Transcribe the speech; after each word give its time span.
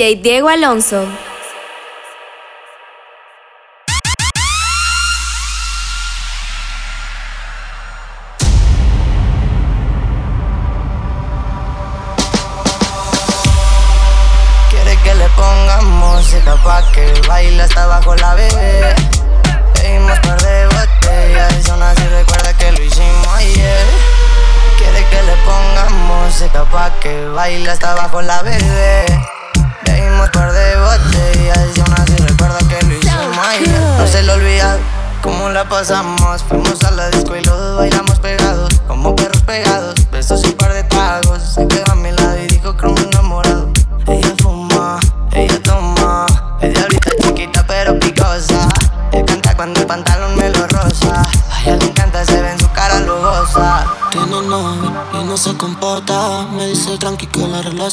Diego 0.00 0.48
Alonso. 0.48 1.06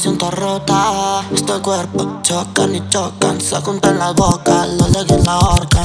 Está 0.05 0.29
rota. 0.29 1.23
Este 1.33 1.53
cuerpo 1.53 2.19
chocan 2.21 2.75
y 2.75 2.87
chocan. 2.89 3.41
Se 3.41 3.55
juntan 3.57 3.97
la 3.97 4.11
boca, 4.11 4.67
lo 4.67 4.87
leguen 4.89 5.25
la 5.25 5.39
horca. 5.39 5.81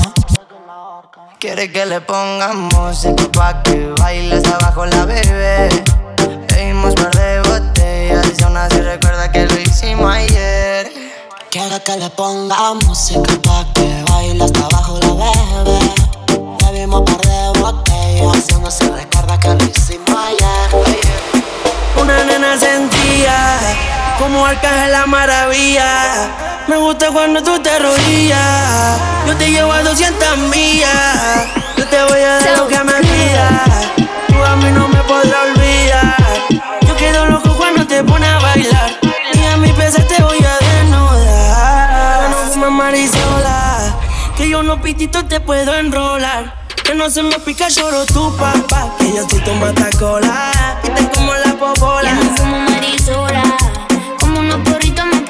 Quiere 1.39 1.73
que 1.73 1.87
le 1.87 2.01
pongamos 2.03 2.75
música 2.75 3.25
pa' 3.33 3.63
que 3.63 3.93
baile 3.99 4.37
hasta 4.37 4.57
abajo 4.57 4.85
la 4.87 5.07
bebé. 5.07 5.69
Pedimos 6.47 6.95
par 6.95 7.11
de 7.15 7.41
botellas 7.41 8.39
y 8.39 8.43
aún 8.45 8.57
así 8.59 8.81
recuerda 8.83 9.33
que 9.33 9.47
lo 9.47 9.59
hicimos 9.59 10.15
ayer. 10.15 10.93
Quiere 11.51 11.81
que 11.83 11.97
le 11.97 12.11
ponga 12.11 12.75
música 12.87 13.33
pa' 13.43 13.67
que 13.73 14.05
baile 14.11 14.45
hasta 14.45 14.61
abajo 14.61 14.99
la 15.01 15.15
bebé. 15.15 15.81
Bebimos 16.67 17.03
par 17.03 17.21
de 17.21 17.61
botellas 17.61 18.47
y 18.51 18.55
aún 18.55 18.67
así 18.67 18.85
recuerda 18.91 19.41
que 19.41 19.49
lo 19.49 19.65
hicimos 19.65 20.11
ayer. 20.11 21.03
Una 21.99 22.25
nena 22.25 22.59
sentía 22.59 22.92
como 24.23 24.47
arcángel 24.47 24.93
la 24.93 25.05
maravilla. 25.07 26.29
Me 26.69 26.77
gusta 26.77 27.11
cuando 27.11 27.43
tú 27.43 27.59
te 27.61 27.71
arrodillas. 27.71 29.01
Yo 29.27 29.37
te 29.37 29.51
llevo 29.51 29.73
a 29.73 29.83
200 29.83 30.39
millas. 30.55 31.47
Yo 31.77 31.85
te 31.89 32.01
voy 32.05 32.21
a 32.21 32.39
dar 32.39 32.59
lo 32.59 32.69
que 32.69 32.79
me 32.85 32.93
pidas. 32.93 33.63
Tú 34.29 34.45
a 34.45 34.55
mí 34.57 34.71
no 34.71 34.87
me 34.87 35.01
podrás 35.03 35.43
olvidar. 35.49 36.17
Yo 36.87 36.97
quedo 36.97 37.27
loco 37.27 37.57
cuando 37.57 37.85
te 37.85 38.05
pones 38.05 38.29
a 38.29 38.39
bailar. 38.39 38.91
Y 39.35 39.45
a 39.45 39.57
mi 39.57 39.73
pesar 39.73 40.05
te 40.05 40.23
voy 40.23 40.39
a 40.39 40.57
desnudar. 40.67 42.31
No 42.31 42.37
fumes 42.53 42.71
marisola. 42.71 43.99
Que 44.37 44.49
yo 44.49 44.63
no 44.63 44.81
pitito 44.81 45.25
te 45.25 45.41
puedo 45.41 45.75
enrolar. 45.75 46.63
Que 46.85 46.95
no 46.95 47.11
se 47.11 47.25
me 47.25 47.41
pica, 47.41 47.69
lloro 47.69 48.07
tu 48.07 48.37
papá. 48.37 48.95
Que 48.99 49.13
yo 49.17 49.29
soy 49.29 49.41
tu 49.41 49.53
matacola. 49.55 50.79
Y 50.85 50.91
te 50.91 51.09
como 51.09 51.35
la 51.35 51.55
popola. 51.55 52.03
Ya 52.05 52.15
no 52.15 52.37
fumo 52.37 52.59
marisola. 52.71 53.62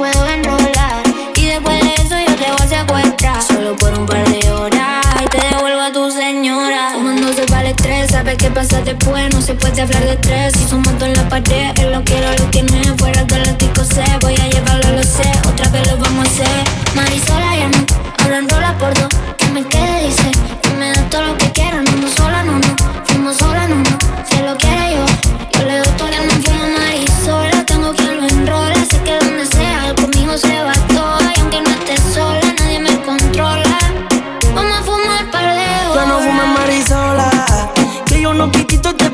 Puedo 0.02 0.26
enrolar. 0.26 1.00
Y 1.36 1.46
después 1.46 1.80
de 1.80 1.94
eso 1.94 2.16
yo 2.26 2.34
te 2.34 2.50
voy 2.50 2.60
a 2.60 2.66
secuestrar. 2.66 3.40
Solo 3.40 3.76
por 3.76 3.96
un 3.96 4.04
par 4.04 4.28
de 4.28 4.50
horas. 4.50 5.06
Y 5.22 5.28
te 5.28 5.40
devuelvo 5.46 5.80
a 5.80 5.92
tu 5.92 6.10
señora. 6.10 6.90
Fumándose 6.94 7.42
para 7.46 7.62
el 7.62 7.66
estrés. 7.68 8.10
Sabes 8.10 8.36
qué 8.36 8.50
pasa 8.50 8.80
después. 8.80 9.32
No 9.32 9.40
se 9.40 9.54
puede 9.54 9.80
hablar 9.80 10.02
de 10.02 10.14
estrés. 10.14 10.54
Si 10.58 10.66
somos 10.68 10.92
en 11.00 11.14
la 11.14 11.28
pared. 11.28 11.70
Él 11.80 11.92
lo 11.92 12.02
quiero, 12.02 12.26
lo 12.36 12.50
es. 12.50 12.92
Fuera 12.98 13.22
galáctico 13.22 13.84
sé. 13.84 14.04
Voy 14.22 14.34
a 14.34 14.48
llevarlo, 14.48 14.90
lo 14.96 15.04
sé. 15.04 15.30
Otra 15.48 15.68
vez 15.68 15.86
lo 15.88 15.96
vamos 15.96 16.26
a 16.26 16.30
hacer. 16.30 16.64
Marisola 16.96 17.56
ya 17.60 17.68
no. 17.68 17.86
Ahora 18.24 18.38
enrola 18.38 18.76
por 18.78 18.92
dos. 18.94 19.08
Que 19.38 19.46
me 19.54 19.62
quede, 19.62 20.06
dice. 20.08 20.32
Que 20.62 20.70
me 20.70 20.90
da 20.90 21.00
todo 21.10 21.22
lo 21.22 21.38
que 21.38 21.48
quiera. 21.52 21.80
No, 21.80 21.91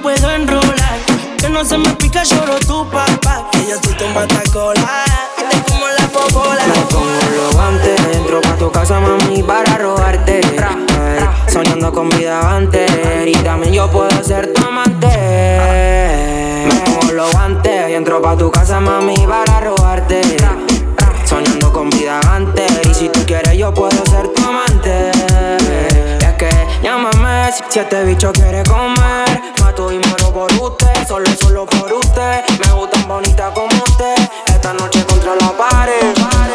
puedo 0.09 0.31
enrolar. 0.31 0.99
Que 1.39 1.51
no 1.51 1.63
se 1.65 1.77
me 1.77 1.91
pica, 1.91 2.23
lloro 2.23 2.59
tu 2.61 2.89
papá. 2.91 3.47
Que 3.53 3.59
yo 3.69 3.77
soy 3.83 3.95
tu 3.95 4.07
matacola. 4.09 5.05
Y 5.37 5.43
te 5.51 5.71
como 5.71 5.87
la 5.87 6.07
popola. 6.09 6.67
Me 6.67 6.81
pongo 6.93 7.11
los 7.37 7.55
guantes, 7.55 8.01
entro 8.15 8.41
pa' 8.41 8.57
tu 8.57 8.71
casa, 8.71 9.01
mami, 9.01 9.43
para 9.43 9.77
robarte. 9.77 10.41
Ay, 10.63 11.53
soñando 11.53 11.93
con 11.93 12.09
vida 12.09 12.41
antes, 12.57 12.91
y 13.27 13.33
también 13.45 13.75
yo 13.75 13.91
puedo 13.91 14.25
ser 14.25 14.53
tu 14.55 14.67
amante. 14.67 15.09
Me 16.67 16.75
pongo 16.87 17.13
los 17.13 17.31
guantes 17.33 17.91
y 17.91 17.95
entro 17.95 18.23
pa' 18.23 18.37
tu 18.37 18.51
casa, 18.51 18.81
mami, 18.81 19.27
para 19.27 19.61
robarte. 19.61 20.23
Soñando 21.27 21.71
con 21.71 21.91
vida 21.91 22.19
antes, 22.33 22.73
y 22.91 22.95
si 22.95 23.09
tú 23.11 23.21
quieres, 23.27 23.59
yo 23.59 23.75
puedo 23.75 24.03
ser 24.07 24.29
tu 24.29 24.43
amante. 24.43 25.11
Llámame 26.99 27.53
si, 27.53 27.63
si 27.69 27.79
este 27.79 28.05
bicho 28.05 28.33
quiere 28.33 28.65
comer. 28.65 29.41
Mato 29.61 29.93
y 29.93 29.99
muero 29.99 30.33
por 30.33 30.53
usted, 30.53 31.07
solo 31.07 31.27
solo 31.41 31.65
por 31.65 31.93
usted. 31.93 32.43
Me 32.59 32.73
gustan 32.73 33.07
bonitas 33.07 33.53
como 33.55 33.69
usted. 33.69 34.17
Esta 34.47 34.73
noche 34.73 35.05
contra 35.05 35.37
la 35.37 35.53
pared. 35.57 36.13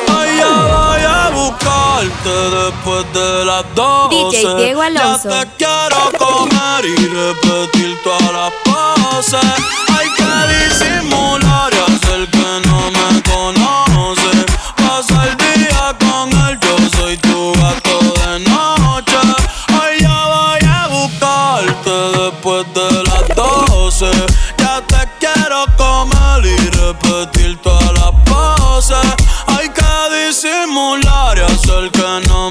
Allá 0.10 0.50
voy 0.68 1.02
a 1.02 1.30
buscarte 1.30 2.30
después 2.30 3.14
de 3.14 3.46
las 3.46 3.64
12 3.74 4.16
DJ 4.16 4.56
Diego 4.56 4.82
Alonso. 4.82 5.30
Ya 5.30 5.46
te 5.46 5.52
quiero 5.56 6.12
comer 6.18 6.86
y 6.88 7.08
repetir 7.08 7.98
todas 8.04 8.34
las 8.34 8.52
poses 8.66 9.40
Hay 9.98 10.10
que 10.18 10.32
disimular 10.54 11.72
y 11.74 11.78
hacer 11.90 12.30
que 12.30 12.68
no 12.68 12.92
me 12.92 13.24
conoce 13.24 14.23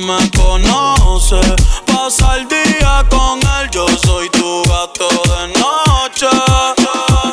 me 0.02 0.30
conoce. 0.30 1.40
Pasa 1.86 2.36
el 2.36 2.48
día 2.48 3.06
con 3.08 3.38
él, 3.38 3.70
yo 3.70 3.86
soy 4.04 4.28
tu 4.30 4.62
gato 4.64 5.08
de 5.30 5.48
noche. 5.60 6.26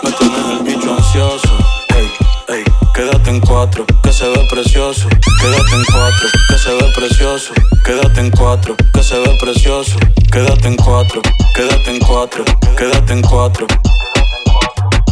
Me 0.03 0.11
tienes 0.11 0.45
el 0.51 0.59
bicho 0.59 0.93
ansioso. 0.93 1.49
Ey, 1.95 2.11
ey, 2.49 2.63
quédate 2.93 3.29
en 3.29 3.39
cuatro, 3.39 3.85
que 4.03 4.13
se 4.13 4.27
ve 4.27 4.47
precioso. 4.49 5.07
Quédate 5.39 5.75
en 5.75 5.83
cuatro, 5.85 6.27
que 6.49 6.57
se 6.57 6.73
ve 6.73 6.91
precioso. 6.95 7.53
Quédate 7.83 8.19
en 8.19 8.31
cuatro, 8.31 8.75
que 8.93 9.03
se 9.03 9.19
ve 9.19 9.37
precioso. 9.39 9.97
Quédate 10.31 10.67
en 10.67 10.75
cuatro, 10.75 11.21
quédate 11.55 11.89
en 11.89 11.99
cuatro, 11.99 12.43
quédate 12.77 13.13
en 13.13 13.21
cuatro. 13.21 13.67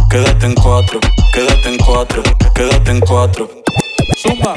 Quédate 0.10 0.46
en 0.46 0.56
cuatro, 0.56 1.00
quédate 1.34 1.68
en 1.68 1.78
cuatro, 1.78 2.24
quédate 2.56 2.92
en 2.92 3.00
cuatro. 3.02 3.50
Zumba. 4.16 4.54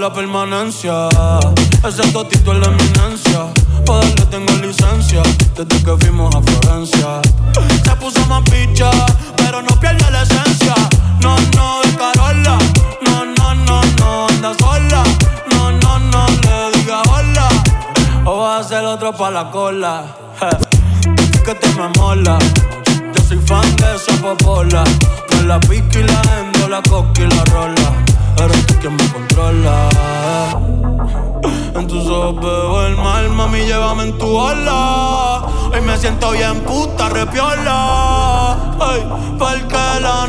La 0.00 0.10
permanencia. 0.10 1.08
Ese 1.86 2.10
totito 2.12 2.52
es 2.52 2.58
la 2.58 2.68
eminencia. 2.68 3.52
Pa' 3.84 3.98
darle 3.98 4.24
tengo 4.30 4.52
licencia 4.54 5.22
desde 5.54 5.84
que 5.84 5.96
fuimos 5.98 6.34
a 6.34 6.40
Florencia. 6.40 7.20
Se 7.84 7.96
puso 7.96 8.24
más 8.26 8.42
picha, 8.50 8.90
pero 9.36 9.60
no 9.60 9.78
pierde 9.78 10.10
la 10.10 10.22
esencia. 10.22 10.74
No, 11.20 11.36
no, 11.54 11.82
de 11.82 11.94
Carola. 11.96 12.58
No, 13.02 13.26
no, 13.26 13.54
no, 13.54 13.82
no, 13.98 14.28
anda 14.28 14.54
sola. 14.58 15.02
No, 15.52 15.70
no, 15.70 15.98
no, 15.98 16.26
le 16.28 16.78
diga 16.78 17.02
hola. 17.02 17.48
O 18.24 18.38
va 18.38 18.58
a 18.58 18.64
ser 18.64 18.84
otro 18.84 19.12
pa' 19.12 19.30
la 19.30 19.50
cola. 19.50 20.04
je. 20.40 21.42
Que 21.44 21.54
te 21.54 21.68
me 21.74 21.88
mola. 21.98 22.38
Yo 23.14 23.22
soy 23.28 23.38
fan 23.46 23.76
de 23.76 23.96
esa 23.96 24.14
popola. 24.22 24.82
Con 25.28 25.46
la 25.46 25.60
pica 25.60 25.98
y 25.98 26.04
la 26.04 26.22
endo, 26.38 26.68
la 26.68 26.80
coca 26.82 27.20
y 27.20 27.26
la 27.26 27.44
rola. 27.44 28.09
Eres 28.38 28.66
tú 28.66 28.74
quien 28.80 28.96
me 28.96 29.08
controla. 29.12 29.88
En 31.74 31.86
tus 31.86 32.06
ojos 32.06 32.36
veo 32.40 32.86
el 32.86 32.96
mal, 32.96 33.30
mami, 33.30 33.60
llévame 33.60 34.04
en 34.04 34.18
tu 34.18 34.26
ola. 34.26 35.42
Hoy 35.72 35.80
me 35.80 35.96
siento 35.96 36.32
bien 36.32 36.60
puta, 36.60 37.08
repiola. 37.08 38.56
Ay, 38.80 39.06
porque 39.38 39.76
la 40.00 40.28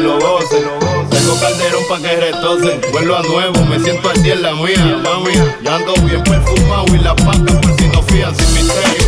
lo 0.00 0.18
goce. 0.18 0.64
Tengo 1.10 1.40
calderón 1.40 1.84
pa' 1.88 1.98
que 1.98 2.16
retocen. 2.16 2.80
Vuelvo 2.92 3.16
a 3.16 3.22
nuevo, 3.22 3.64
me 3.64 3.78
siento 3.80 4.10
al 4.10 4.22
día 4.22 4.34
en 4.34 4.42
la 4.42 4.52
mía, 4.54 5.00
mami. 5.02 5.34
Ya 5.62 5.76
ando 5.76 5.94
bien 6.02 6.22
perfumado 6.22 6.84
y 6.94 6.98
la 6.98 7.14
paca 7.16 7.60
por 7.60 7.76
si 7.78 7.88
no 7.88 8.02
fían 8.02 8.34
sin 8.36 8.54
misterio. 8.54 9.06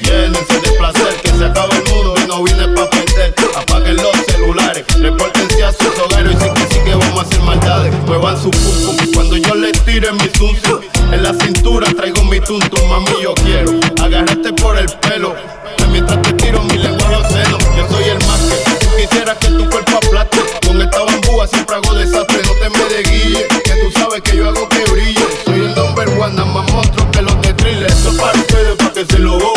Llénense 0.00 0.60
de 0.60 0.72
placer, 0.78 1.14
que 1.22 1.28
se 1.28 1.44
acaba 1.44 1.74
el 1.74 1.84
mundo 1.84 2.14
y 2.22 2.26
no 2.26 2.42
vine 2.42 2.68
pa' 2.68 2.90
perder. 2.90 3.34
Apaguen 3.56 3.96
los 3.96 4.16
celulares, 4.26 4.84
repórtense 4.98 5.41
a 5.64 5.72
sus 5.72 5.98
hogares 5.98 6.34
y 6.34 6.42
sí 6.42 6.50
que 6.54 6.74
sí 6.74 6.80
que 6.84 6.94
vamos 6.94 7.18
a 7.18 7.22
hacer 7.22 7.40
maldades. 7.40 7.94
Muevan 8.06 8.36
su 8.36 8.50
pum 8.50 8.96
cuando 9.14 9.36
yo 9.36 9.54
les 9.54 9.84
tire 9.84 10.12
mi 10.12 10.28
tuntum. 10.28 10.80
En 11.12 11.22
la 11.22 11.32
cintura 11.34 11.88
traigo 11.94 12.24
mi 12.24 12.40
tuntum, 12.40 12.88
mami, 12.88 13.22
yo 13.22 13.34
quiero 13.34 13.70
agarrarte 14.02 14.52
por 14.54 14.76
el 14.76 14.86
pelo. 14.86 15.34
Mientras 15.90 16.20
te 16.22 16.32
tiro 16.34 16.62
mi 16.64 16.78
lengua 16.78 17.08
los 17.10 17.28
yo 17.76 17.88
soy 17.90 18.04
el 18.04 18.18
más 18.26 18.40
que 18.40 19.06
quisiera 19.06 19.34
que 19.38 19.48
tu 19.48 19.68
cuerpo 19.68 19.98
aplaste. 19.98 20.38
Con 20.66 20.80
esta 20.80 21.02
bambúa 21.02 21.46
siempre 21.46 21.76
hago 21.76 21.94
desastre, 21.94 22.42
no 22.44 22.52
te 22.54 22.70
me 22.70 22.84
de 22.88 23.02
guille. 23.02 23.46
Que 23.64 23.72
tú 23.82 23.90
sabes 23.98 24.22
que 24.22 24.36
yo 24.36 24.48
hago 24.48 24.68
que 24.68 24.84
brille. 24.90 25.26
Soy 25.44 25.60
el 25.60 25.74
number 25.74 26.08
one, 26.08 26.34
nada 26.34 26.44
más 26.46 26.72
monstruo 26.72 27.10
que 27.10 27.22
los 27.22 27.40
de 27.42 27.52
thriller. 27.54 27.86
Esto 27.86 28.10
es 28.10 28.16
para 28.16 28.38
ustedes, 28.38 28.76
para 28.76 28.92
que 28.92 29.04
se 29.04 29.18
lo 29.18 29.51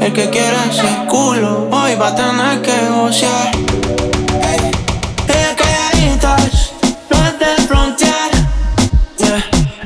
El 0.00 0.12
que 0.12 0.30
quiera 0.30 0.64
ese 0.70 1.06
culo, 1.08 1.68
hoy 1.70 1.94
va 1.94 2.08
a 2.08 2.14
tener 2.14 2.62
que 2.62 2.76
gozar. 2.88 3.50
Hey. 4.42 4.70
Te 5.26 5.56
queritas, 5.56 6.72
no 7.10 7.26
es 7.26 7.38
de 7.38 7.66
frontear. 7.66 8.30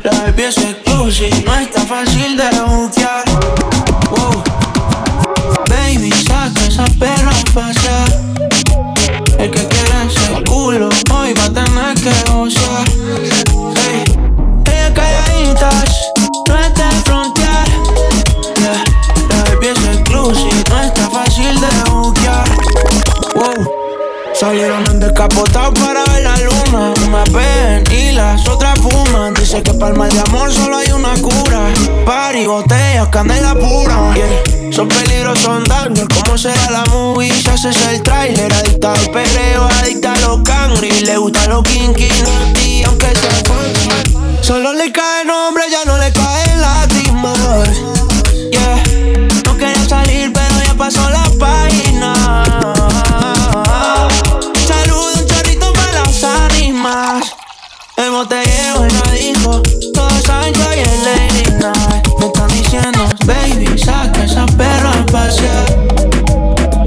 La 0.03 0.31
belleza 0.33 0.61
es 0.61 0.71
exclusiva, 0.71 1.37
no 1.45 1.55
es 1.57 1.71
tan 1.71 1.87
fácil 1.87 2.37
de 2.37 2.51
buquear. 2.61 3.30
El 29.91 29.97
mal 29.97 30.09
de 30.09 30.21
amor 30.21 30.53
solo 30.53 30.77
hay 30.77 30.93
una 30.93 31.15
cura. 31.15 31.69
Party, 32.07 32.47
botellas, 32.47 33.09
candela 33.09 33.57
pura. 33.57 34.15
Yeah. 34.15 34.73
Son 34.73 34.87
peligros, 34.87 35.41
son 35.41 35.65
daños. 35.65 36.07
¿Cómo 36.15 36.39
será 36.39 36.71
la 36.71 36.85
movie? 36.93 37.33
Si 37.33 37.49
haces 37.49 37.77
el 37.89 38.01
trailer, 38.01 38.53
adicta 38.53 38.93
al 38.93 39.11
perreo, 39.11 39.69
adicta 39.81 40.13
a 40.13 40.21
los 40.21 40.43
cangri. 40.43 40.93
Le 41.01 41.17
gusta 41.17 41.45
los 41.49 41.65
kinky, 41.65 42.09
y 42.65 42.85
aunque 42.85 43.09
sea. 43.17 43.43
Solo 44.43 44.75
le 44.75 44.93
cae 44.93 45.25
nombre, 45.25 45.65
ya 45.69 45.85
no 45.85 45.99
le 45.99 46.13
cae 46.13 46.57
lágrimas. 46.57 47.69
Yeah. 48.53 48.83
No 49.45 49.57
quería 49.57 49.89
salir, 49.89 50.33
pero 50.33 50.55
ya 50.67 50.75
pasó 50.75 51.11
la 51.11 51.30
saca 63.91 64.25
esa 64.25 64.47
perra 64.47 64.91
a 65.01 65.07
pasear. 65.07 65.67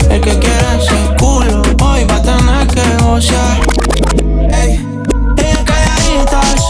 El 0.09 0.21
que 0.21 0.39
quiera 0.39 0.69
ese 0.79 0.99
culo, 1.19 1.61
hoy 1.83 2.05
va 2.05 2.15
a 2.15 2.21
tener 2.21 2.67
que 2.67 2.85
gocear. 3.03 3.57
Ey, 4.61 4.71
ella 5.37 5.61
calladitas, 5.69 6.61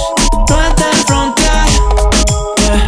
no 0.50 0.58
está 0.70 0.86
en 0.92 1.02
frontear. 1.08 1.68
Yeah, 2.60 2.80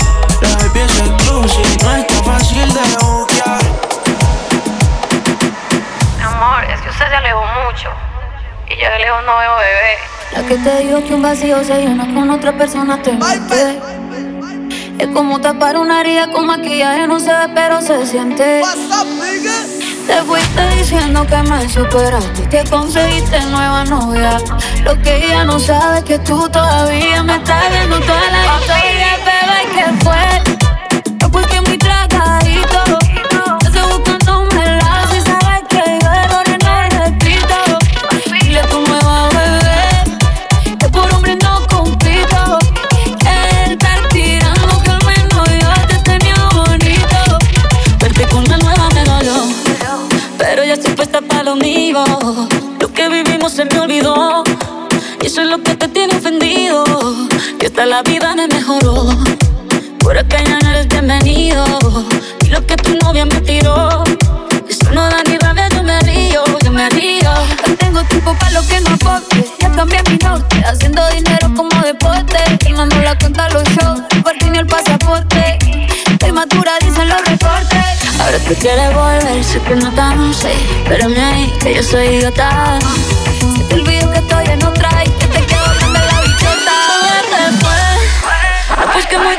la 0.41 0.49
baby 0.57 0.79
es 0.79 0.99
exclusive, 0.99 1.77
no 1.83 1.91
está 2.01 2.17
fácil 2.23 2.67
de 2.77 2.85
buquear. 3.01 3.63
Mi 6.17 6.23
amor, 6.23 6.63
es 6.73 6.81
que 6.81 6.89
usted 6.89 7.07
se 7.09 7.15
alejó 7.15 7.43
mucho. 7.61 7.89
Y 8.69 8.73
yo 8.81 8.89
de 8.89 8.99
lejos 8.99 9.21
no 9.25 9.37
veo 9.37 9.55
bebé. 9.57 9.93
La 10.33 10.41
que 10.47 10.57
te 10.57 10.83
dijo 10.83 11.03
que 11.05 11.13
un 11.13 11.21
vacío 11.21 11.63
se 11.63 11.75
llena 11.81 12.05
con 12.13 12.29
otra 12.29 12.51
persona 12.57 13.01
te 13.01 13.11
miente. 13.13 13.79
Es 14.97 15.07
como 15.07 15.41
tapar 15.41 15.77
una 15.77 16.01
herida 16.01 16.31
con 16.31 16.47
maquillaje, 16.47 17.07
no 17.07 17.19
se 17.19 17.31
ve, 17.31 17.49
pero 17.53 17.81
se 17.81 18.05
siente. 18.05 18.61
Te 20.07 20.21
fuiste 20.23 20.75
diciendo 20.77 21.25
que 21.27 21.37
me 21.37 21.67
superaste, 21.67 22.47
que 22.49 22.63
conseguiste 22.69 23.39
nueva 23.47 23.83
novia. 23.85 24.37
Lo 24.83 24.99
que 25.01 25.25
ella 25.25 25.43
no 25.43 25.59
sabe 25.59 25.97
es 25.99 26.03
que 26.05 26.19
tú 26.19 26.47
todavía 26.49 27.23
me 27.23 27.35
estás 27.35 27.69
viendo 27.71 27.99
toda 27.99 28.21
la 28.31 28.59
historia, 28.59 29.17
bebé, 29.25 29.75
¿qué 29.75 30.05
fue? 30.05 30.44
Para 51.59 52.47
lo 52.81 52.93
que 52.93 53.09
vivimos 53.09 53.53
se 53.53 53.65
me 53.65 53.79
olvidó. 53.79 54.43
Y 55.21 55.27
eso 55.27 55.41
es 55.41 55.47
lo 55.47 55.61
que 55.61 55.75
te 55.75 55.87
tiene 55.87 56.15
ofendido. 56.15 56.83
Que 57.59 57.67
hasta 57.67 57.85
la 57.85 58.01
vida 58.03 58.35
me 58.35 58.47
mejoró. 58.47 59.07
Por 59.99 60.17
acá 60.17 60.43
ya 60.43 60.59
no 60.59 60.69
eres 60.71 60.87
bienvenido. 60.87 61.63
Y 62.43 62.47
lo 62.47 62.65
que 62.65 62.75
tu 62.77 62.95
novia 62.97 63.25
me 63.25 63.39
tiró. 63.41 64.03
Eso 64.67 64.91
no 64.91 65.03
da 65.03 65.23
ni 65.27 65.37
rabia, 65.37 65.69
yo 65.69 65.83
me 65.83 65.99
río, 66.01 66.43
yo 66.63 66.71
me 66.71 66.89
río. 66.89 67.31
No 67.67 67.75
tengo 67.75 68.03
tiempo 68.03 68.35
para 68.39 68.51
lo 68.51 68.67
que 68.67 68.81
no 68.81 68.89
aporte. 68.95 69.45
Ya 69.59 69.71
cambié 69.71 70.01
mi 70.09 70.17
norte, 70.17 70.63
haciendo 70.65 71.07
dinero 71.09 71.49
como 71.55 71.81
deporte. 71.81 72.39
Y 72.67 72.73
no 72.73 72.85
la 72.85 73.17
cuenta 73.17 73.49
los 73.49 73.63
shows, 73.63 74.01
por 74.23 74.33
ni 74.43 74.57
el 74.57 74.67
pasaporte. 74.67 75.57
Estoy 76.07 76.31
madura. 76.31 76.84
Ahora 78.35 78.49
tú 78.49 78.55
quieres 78.59 78.93
volver, 78.93 79.43
sé 79.45 79.61
que 79.61 79.75
no 79.75 79.93
tan 79.93 80.33
sé. 80.33 80.51
Espérame 80.83 81.17
ahí, 81.17 81.53
que 81.63 81.75
yo 81.75 81.81
soy 81.81 82.07
idiota. 82.07 82.79
Se 83.55 83.63
te 83.63 83.75
olvidó 83.75 84.11
que 84.11 84.17
estoy 84.17 84.45
en 84.47 84.61
otra 84.65 84.89
y 85.05 85.09
que 85.11 85.27
te 85.27 85.45
quedo 85.45 85.63
hablando 85.63 85.99
la 85.99 86.19
bichota. 86.19 86.75
¿Dónde 87.31 87.63
fue? 87.63 88.87
Pues 88.91 89.05
que 89.07 89.17
muy 89.19 89.37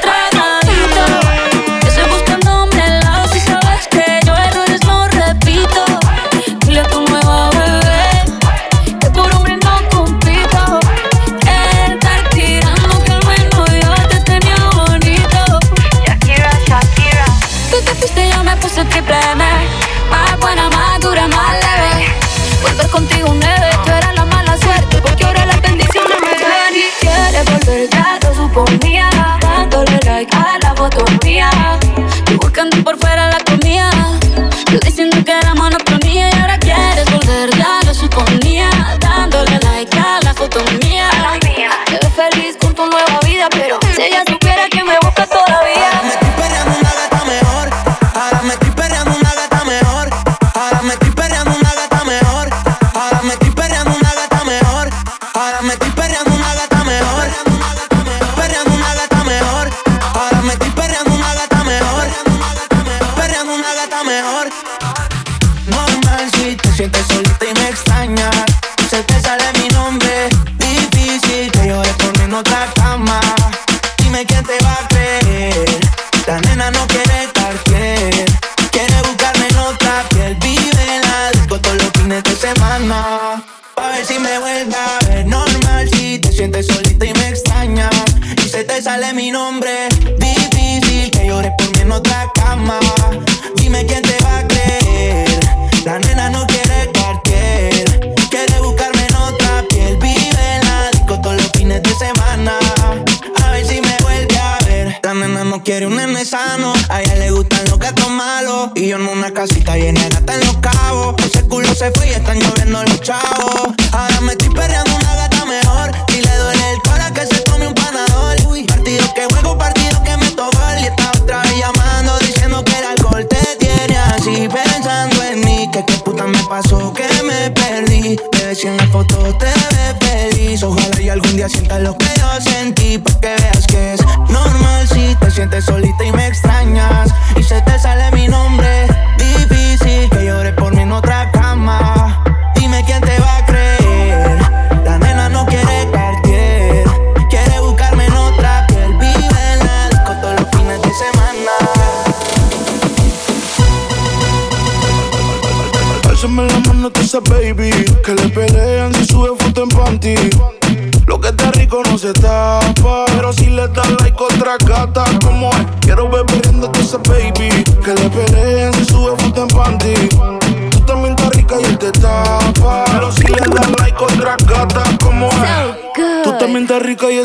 buscando 32.41 32.83
por 32.85 32.97
fuera 32.99 33.31
la 33.31 33.39
comida. 33.41 33.91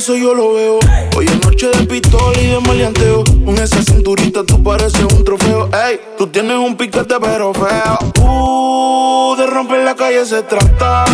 Eso 0.02 0.16
yo 0.16 0.34
lo 0.34 0.54
veo. 0.54 0.80
Hoy 1.16 1.28
es 1.28 1.46
noche 1.46 1.68
de 1.68 1.86
pistola 1.86 2.42
y 2.42 2.48
de 2.48 2.60
maleanteo. 2.60 3.24
Con 3.46 3.56
esa 3.60 3.84
cinturita 3.84 4.44
tú 4.44 4.64
pareces 4.64 5.04
un 5.04 5.24
trofeo. 5.24 5.70
Ey, 5.86 6.02
tú 6.18 6.26
tienes 6.26 6.58
un 6.58 6.76
piquete 6.76 7.18
pero 7.22 7.54
feo. 7.54 8.00
Uh, 8.20 9.36
de 9.36 9.46
romper 9.46 9.86
la 9.86 9.96
calle 9.96 10.26
se 10.26 10.42
trata. 10.42 11.06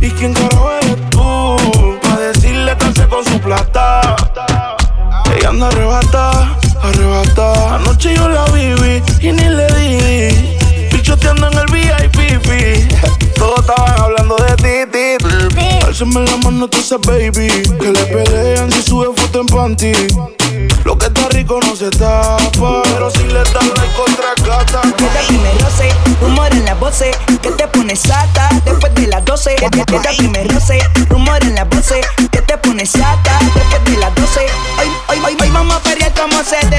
¿Y 0.00 0.08
quién 0.12 0.32
carajo 0.32 0.70
eres 0.80 1.10
tú? 1.10 1.98
Pa' 2.00 2.18
decirle 2.20 2.74
que 2.78 3.08
con 3.08 3.22
su 3.26 3.38
plata. 3.40 4.16
Ella 5.36 5.50
anda 5.50 5.66
arrebata, 5.66 6.56
arrebata. 6.80 7.74
Anoche 7.74 8.16
yo 8.16 8.26
la 8.26 8.46
Alzame 16.00 16.24
la 16.30 16.36
mano 16.36 16.68
tú 16.68 16.78
esa 16.78 16.96
baby. 16.96 17.48
Que 17.80 17.90
le 17.90 18.04
pelean 18.04 18.70
si 18.70 18.82
sube 18.82 19.08
foto 19.16 19.40
en 19.40 19.46
panty. 19.46 19.92
Lo 20.84 20.96
que 20.96 21.06
está 21.06 21.28
rico 21.30 21.58
no 21.60 21.74
se 21.74 21.90
tapa. 21.90 22.82
Pero 22.84 23.10
si 23.10 23.24
le 23.24 23.40
das 23.40 23.52
like 23.52 23.94
contra 23.96 24.32
gata. 24.46 24.80
Desde 24.96 25.18
el 25.18 25.26
primer 25.26 25.60
roce, 25.60 25.88
rumor 26.20 26.52
en 26.52 26.64
la 26.66 26.74
voces, 26.74 27.16
que 27.42 27.50
te 27.50 27.66
pones 27.66 27.98
sata 27.98 28.48
después 28.64 28.94
de 28.94 29.08
las 29.08 29.24
12. 29.24 29.56
Desde 29.58 30.08
el 30.10 30.16
primer 30.18 30.54
roce, 30.54 30.78
rumor 31.08 31.42
en 31.42 31.56
la 31.56 31.64
voces, 31.64 32.06
que 32.30 32.42
te 32.42 32.56
pones 32.58 32.90
sata 32.90 33.36
después 33.56 33.84
de 33.84 33.96
las 33.96 34.14
12. 34.14 34.40
Hoy, 34.78 34.88
hoy, 35.08 35.18
hoy, 35.26 35.36
hoy 35.42 35.50
vamos 35.50 35.74
a 35.74 35.80
pelear 35.80 36.14
como 36.14 36.44
se 36.44 36.64
debe. 36.68 36.77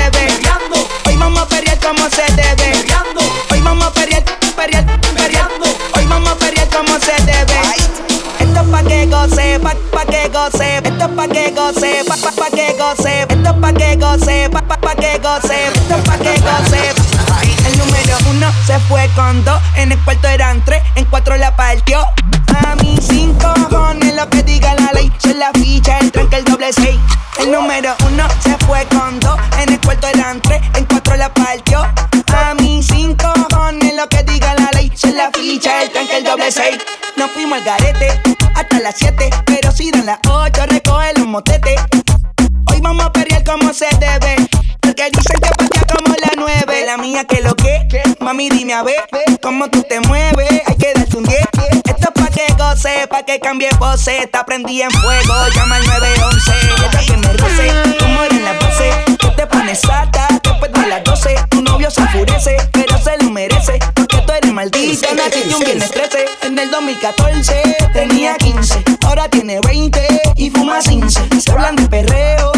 Se 18.69 18.79
fue 18.82 19.10
con 19.15 19.43
dos, 19.43 19.60
en 19.77 19.91
el 19.91 19.97
cuarto 20.03 20.27
eran 20.27 20.63
tres, 20.63 20.84
en 20.93 21.05
cuatro 21.05 21.36
la 21.38 21.55
partió. 21.55 22.01
A 22.63 22.75
mí 22.75 22.99
cinco 23.01 23.51
cojones 23.67 24.13
lo 24.13 24.29
que 24.29 24.43
diga 24.43 24.75
la 24.75 24.91
ley, 24.93 25.12
se 25.17 25.34
la 25.34 25.49
ficha, 25.53 25.97
el 25.97 26.12
tranque, 26.12 26.36
el 26.36 26.45
doble 26.45 26.71
seis. 26.71 26.99
El 27.39 27.51
número 27.51 27.95
uno 28.05 28.27
se 28.43 28.55
fue 28.67 28.86
con 28.89 29.19
dos, 29.21 29.39
en 29.60 29.73
el 29.73 29.79
cuarto 29.79 30.08
eran 30.10 30.39
tres, 30.41 30.62
en 30.75 30.86
cuatro 30.86 31.15
la 31.15 31.34
partió. 31.34 31.82
A 31.82 32.53
mí 32.60 32.84
cinco 32.84 33.34
cojones 33.49 33.95
lo 33.95 34.08
que 34.08 34.21
diga 34.21 34.53
la 34.53 34.69
ley, 34.73 34.91
se 34.93 35.13
la 35.13 35.32
ficha, 35.32 35.82
el 35.82 35.89
tranque, 35.91 36.17
el 36.17 36.23
doble 36.23 36.51
seis. 36.51 36.77
Nos 37.17 37.32
fuimos 37.32 37.58
al 37.58 37.65
garete 37.65 38.21
hasta 38.53 38.79
las 38.82 38.95
siete, 38.95 39.32
pero 39.45 39.71
si 39.71 39.89
dan 39.89 40.05
las 40.05 40.19
ocho, 40.29 40.63
recoge 40.67 41.13
los 41.17 41.25
motetes. 41.25 41.82
Hoy 42.71 42.82
vamos 42.82 43.03
a 43.03 43.12
pelear 43.12 43.43
como 43.43 43.73
se 43.73 43.88
debe. 43.99 44.36
Porque 44.79 45.10
dicen 45.12 45.39
que 45.41 45.49
patea 45.49 45.86
como 45.88 46.15
la 46.15 46.32
nueve. 46.38 46.86
La 46.86 46.97
mía 46.97 47.23
que 47.25 47.41
lo 47.41 47.55
mami 48.29 48.47
dime 48.47 48.73
a 48.73 48.83
ver 48.83 49.03
cómo 49.41 49.71
tú 49.71 49.81
te 49.81 49.99
mueves. 50.01 50.61
Hay 50.67 50.75
que 50.75 50.93
darte 50.93 51.17
un 51.17 51.23
10. 51.23 51.39
Esto 51.85 51.91
es 51.99 52.11
pa' 52.11 52.29
que 52.29 52.45
goce, 52.59 53.07
pa' 53.07 53.23
que 53.23 53.39
cambie 53.39 53.69
pose. 53.79 54.19
Está 54.19 54.45
prendida 54.45 54.85
en 54.85 54.91
fuego, 54.91 55.33
llama 55.55 55.77
al 55.77 55.85
911. 55.85 56.51
Esta 56.85 56.99
que 56.99 57.17
me 57.17 57.33
roce, 57.33 57.73
tú 57.97 58.05
en 58.05 58.45
la 58.45 58.59
pose. 58.59 58.91
Tú 59.17 59.31
te 59.35 59.47
pones 59.47 59.79
sata 59.81 60.27
después 60.43 60.71
de 60.71 60.87
las 60.87 61.03
12. 61.03 61.35
Tu 61.49 61.63
novio 61.63 61.89
se 61.89 62.01
enfurece, 62.01 62.57
pero 62.71 62.99
se 62.99 63.17
lo 63.17 63.31
merece. 63.31 63.79
Porque 63.95 64.17
tú 64.17 64.31
eres 64.31 64.53
maldita, 64.53 65.07
naciste 65.15 65.55
un 65.55 65.63
viernes 65.63 65.89
13. 65.89 66.25
En 66.43 66.59
el 66.59 66.69
2014 66.69 67.63
tenía 67.93 68.35
15, 68.35 68.83
ahora 69.07 69.27
tiene 69.27 69.59
20 69.61 70.21
y 70.35 70.51
fuma 70.51 70.79
15. 70.81 71.41
Se 71.41 71.51
hablan 71.51 71.75
de 71.77 71.87
perreo, 71.87 72.51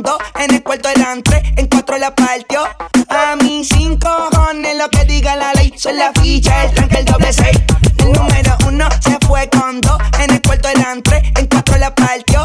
dos. 0.00 0.16
En 0.36 0.54
el 0.54 0.62
cuarto 0.62 0.88
eran 0.88 1.22
tres, 1.22 1.42
en 1.56 1.66
cuatro 1.66 1.98
la 1.98 2.14
partió. 2.14 2.62
A 3.08 3.36
mí 3.36 3.62
cinco 3.64 4.08
cojones 4.30 4.76
lo 4.78 4.88
que 4.88 5.04
diga 5.04 5.36
la 5.36 5.52
ley. 5.52 5.74
Son 5.76 5.98
la 5.98 6.12
ficha, 6.12 6.64
el 6.64 6.72
tranque, 6.72 6.98
el 7.00 7.04
doble 7.04 7.32
seis. 7.32 7.58
El 7.98 8.12
número 8.12 8.56
uno 8.66 8.88
se 9.04 9.18
fue 9.26 9.50
con 9.50 9.80
dos. 9.80 9.98
En 10.20 10.30
el 10.30 10.40
cuarto 10.40 10.68
eran 10.68 11.02
tres, 11.02 11.22
en 11.36 11.46
cuatro 11.46 11.76
la 11.76 11.94
partió. 11.94 12.42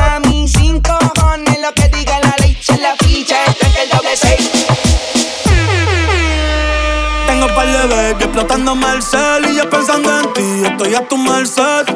A 0.00 0.20
mí 0.20 0.48
cinco 0.48 0.96
cojones 1.14 1.60
lo 1.60 1.72
que 1.74 1.88
diga 1.88 2.18
la 2.20 2.34
ley. 2.40 2.56
Son 2.62 2.80
la 2.80 2.94
ficha, 2.96 3.36
el 3.46 3.54
tranque, 3.56 3.82
el 3.82 3.90
doble 3.90 4.16
seis. 4.16 4.50
Tengo 7.26 7.48
par 7.48 7.66
de 7.66 7.86
baby 7.94 8.24
explotándome 8.24 8.86
el 8.92 9.02
cel 9.02 9.50
y 9.50 9.56
yo 9.56 9.68
pensando 9.68 10.20
en 10.20 10.32
ti, 10.32 10.62
estoy 10.64 10.94
a 10.94 11.06
tu 11.06 11.16
merced. 11.18 11.95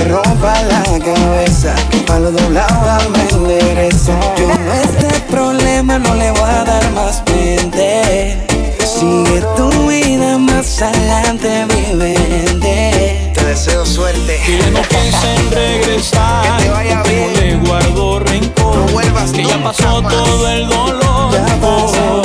te 0.00 0.08
rompa 0.08 0.62
la 0.62 0.82
cabeza. 0.98 1.74
Que 1.90 1.98
palo 1.98 2.30
doblado 2.30 3.10
me 3.10 3.28
enderezo. 3.28 4.12
Yo 4.36 4.46
no 4.46 4.72
este 4.72 5.20
problema 5.30 5.98
no 5.98 6.14
le 6.14 6.30
voy 6.30 6.50
a 6.50 6.64
dar 6.64 6.90
más 6.92 7.22
mente. 7.32 8.46
Sigue 8.84 9.42
tu 9.56 9.70
vida 9.88 10.38
más 10.38 10.82
adelante, 10.82 11.66
mi 11.66 11.98
vivente. 11.98 13.32
Te 13.34 13.44
deseo 13.44 13.84
suerte. 13.84 14.40
Que 14.44 14.58
ya 14.58 14.70
no 14.70 14.82
piense 14.82 15.30
regresar. 15.50 16.58
Que 16.58 16.64
te 16.64 16.70
vaya 16.70 17.02
bien. 17.02 17.32
No 17.32 17.40
le 17.40 17.56
guardo 17.68 18.18
rencor. 18.20 18.76
No 18.76 18.86
vuelvas 18.92 19.30
Que 19.32 19.44
ya 19.44 19.62
pasó 19.62 20.02
todo 20.02 20.48
el 20.48 20.68
dolor. 20.68 21.32
Ya 21.32 21.46
pasó. 21.60 22.22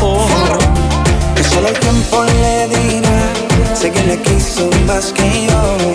Oh, 0.00 0.02
oh, 0.02 0.26
oh. 0.26 1.34
Que 1.34 1.44
solo 1.44 1.68
el 1.68 1.78
tiempo 1.78 2.24
le 2.24 2.68
dirá. 2.68 3.32
Sé 3.74 3.90
que 3.90 4.02
le 4.02 4.20
quiso 4.22 4.70
más 4.86 5.12
que 5.12 5.46
yo 5.46 5.93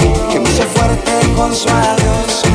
con 1.39 1.56
su. 1.56 2.48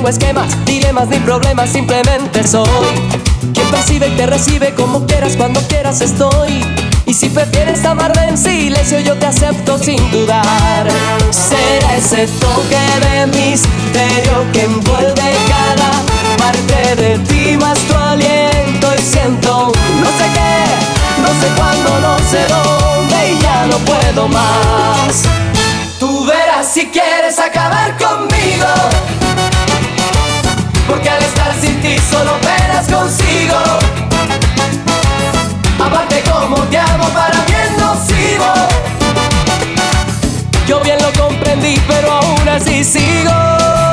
tengo 0.00 0.08
esquemas, 0.08 0.64
dilemas 0.64 1.08
ni 1.08 1.18
problemas, 1.18 1.68
simplemente 1.68 2.46
soy. 2.48 2.66
Quien 3.52 3.66
percibe 3.70 4.08
y 4.08 4.12
te 4.12 4.24
recibe 4.24 4.74
como 4.74 5.04
quieras, 5.04 5.34
cuando 5.36 5.60
quieras 5.68 6.00
estoy. 6.00 6.64
Y 7.04 7.12
si 7.12 7.28
prefieres 7.28 7.84
amarme 7.84 8.28
en 8.28 8.38
silencio, 8.38 8.98
yo 9.00 9.18
te 9.18 9.26
acepto 9.26 9.76
sin 9.78 10.10
dudar. 10.10 10.88
Será 11.30 11.96
ese 11.98 12.26
toque 12.38 12.78
de 13.02 13.26
misterio 13.26 14.50
que 14.54 14.64
envuelve 14.64 15.36
cada 15.48 15.90
parte 16.38 16.96
de 16.96 17.18
ti, 17.18 17.58
más 17.58 17.78
tu 17.80 17.94
aliento 17.94 18.88
y 18.98 19.02
siento 19.02 19.70
no 20.00 20.06
sé 20.16 20.24
qué, 20.32 21.20
no 21.20 21.28
sé 21.28 21.46
cuándo, 21.56 22.00
no 22.00 22.18
sé 22.30 22.46
dónde 22.48 23.32
y 23.32 23.42
ya 23.42 23.66
no 23.66 23.76
puedo 23.80 24.28
más. 24.28 25.24
Tú 25.98 26.24
verás 26.24 26.72
si 26.72 26.86
quieres 26.86 27.38
acabar 27.38 27.98
conmigo 27.98 29.19
porque 30.90 31.08
al 31.08 31.22
estar 31.22 31.54
sin 31.60 31.80
ti 31.80 31.96
solo 32.10 32.32
penas 32.40 32.86
consigo. 32.88 33.56
Aparte 35.78 36.22
como 36.30 36.56
te 36.64 36.78
amo 36.78 37.08
para 37.10 37.36
mí 37.36 37.54
es 37.64 37.78
nocivo. 37.78 38.52
Yo 40.66 40.80
bien 40.80 40.98
lo 41.00 41.12
comprendí, 41.20 41.80
pero 41.86 42.10
aún 42.12 42.48
así 42.48 42.82
sigo. 42.84 43.89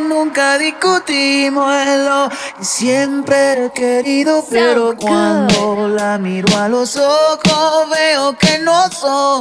nunca 0.00 0.58
discutimos 0.58 1.72
en 1.74 2.04
lo 2.04 2.28
y 2.60 2.64
siempre 2.64 3.66
he 3.66 3.70
querido, 3.70 4.44
pero 4.50 4.96
cuando 4.96 5.88
la 5.88 6.18
miro 6.18 6.48
a 6.56 6.68
los 6.68 6.96
ojos 6.96 7.90
veo 7.90 8.36
que 8.38 8.58
no 8.60 8.90
son 8.90 9.38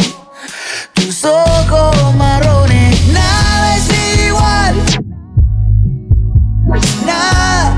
tus 0.94 1.24
ojos 1.26 2.16
marrones. 2.16 3.08
Nada 3.08 3.78
es 3.78 4.28
igual. 4.28 4.76
Nada. 7.06 7.77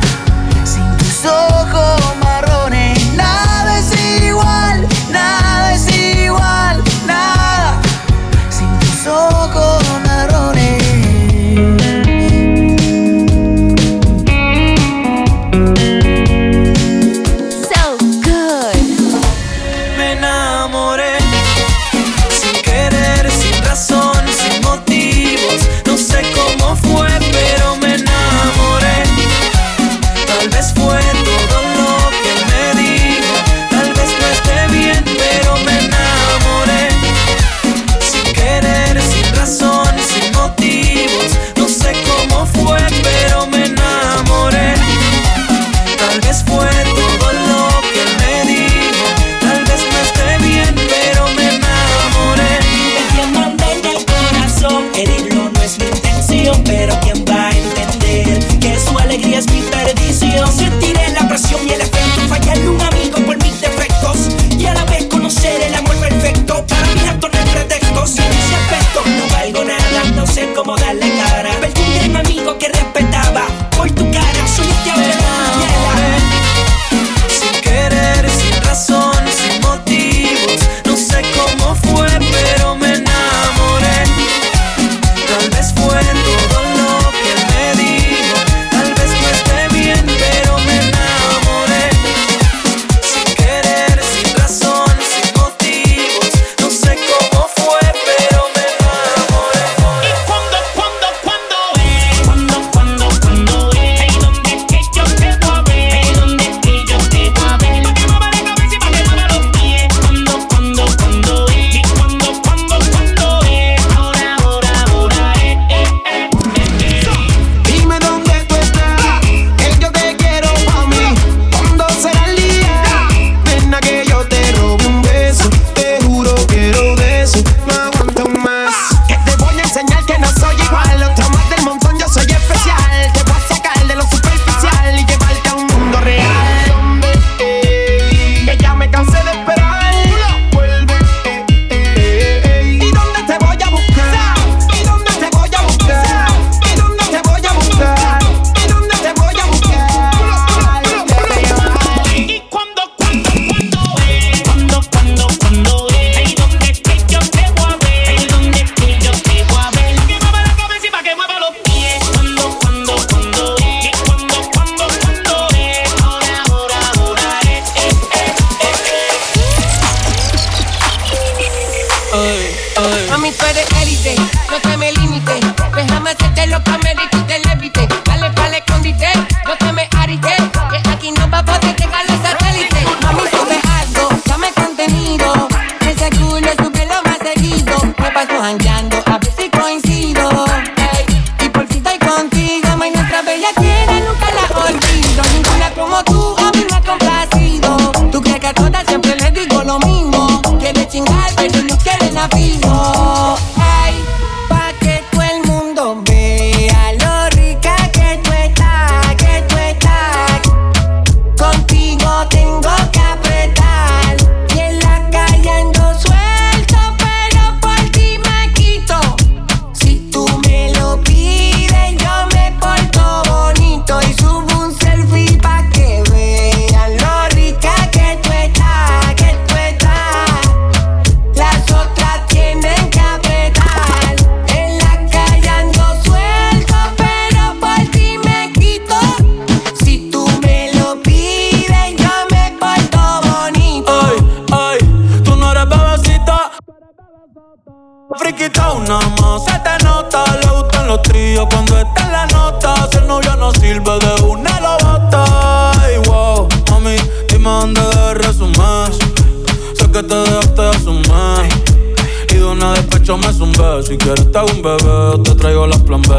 Si 264.09 264.15
un 264.15 264.61
bebé, 264.63 265.23
te 265.23 265.35
traigo 265.35 265.67
las 265.67 265.77
plan 265.83 266.01
B. 266.01 266.15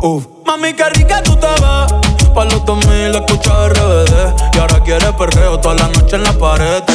Uf. 0.00 0.26
Mami, 0.46 0.72
qué 0.72 0.88
rica 0.88 1.22
tú 1.22 1.36
te 1.36 1.46
ves. 1.46 2.32
Pa' 2.34 2.46
los 2.46 2.64
2000 2.64 3.14
escucha 3.14 3.68
RBD. 3.68 4.54
Y 4.54 4.58
ahora 4.58 4.82
quiere 4.82 5.12
perreo 5.12 5.60
toda 5.60 5.74
la 5.74 5.88
noche 5.88 6.16
en 6.16 6.22
la 6.22 6.32
pared. 6.32 6.82
Te 6.84 6.94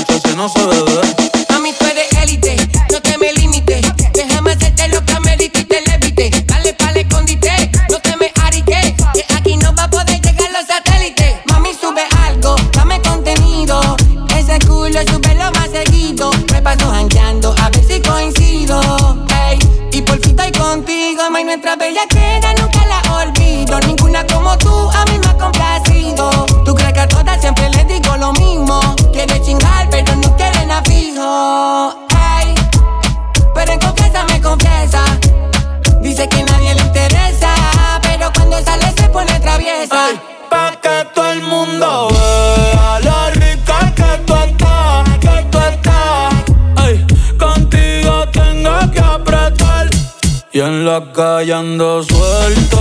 callando 51.01 52.01
suelto. 52.01 52.76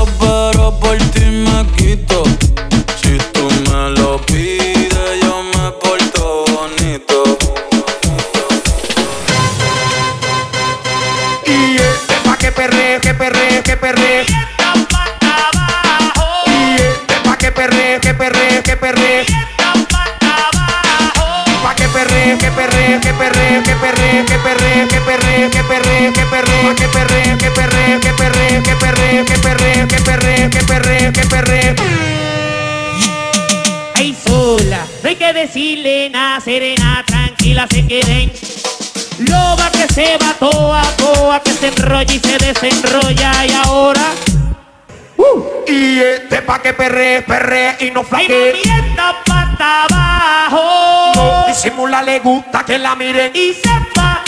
decirle 35.36 36.08
nada, 36.08 36.40
serena, 36.40 37.04
tranquila, 37.06 37.66
se 37.70 37.86
queden. 37.86 38.32
Loba 39.18 39.70
que 39.70 39.86
se 39.92 40.16
va 40.16 40.32
toa, 40.38 40.82
toa, 40.96 41.42
que 41.42 41.52
se 41.52 41.68
enrolla 41.68 42.14
y 42.14 42.18
se 42.18 42.38
desenrolla 42.38 43.44
y 43.44 43.52
ahora. 43.52 44.06
Uh, 45.18 45.44
y 45.66 46.00
este 46.00 46.40
pa' 46.40 46.60
que 46.62 46.72
perre, 46.72 47.22
perre 47.22 47.76
y 47.80 47.90
no 47.90 48.02
flaque. 48.02 48.62
Y 48.64 48.68
no 48.96 49.12
pata 49.26 49.84
abajo. 49.84 51.12
No 51.14 51.44
disimula, 51.48 52.02
le 52.02 52.18
gusta 52.20 52.64
que 52.64 52.78
la 52.78 52.94
miren. 52.96 53.32
Y 53.34 53.52
sepa. 53.52 54.22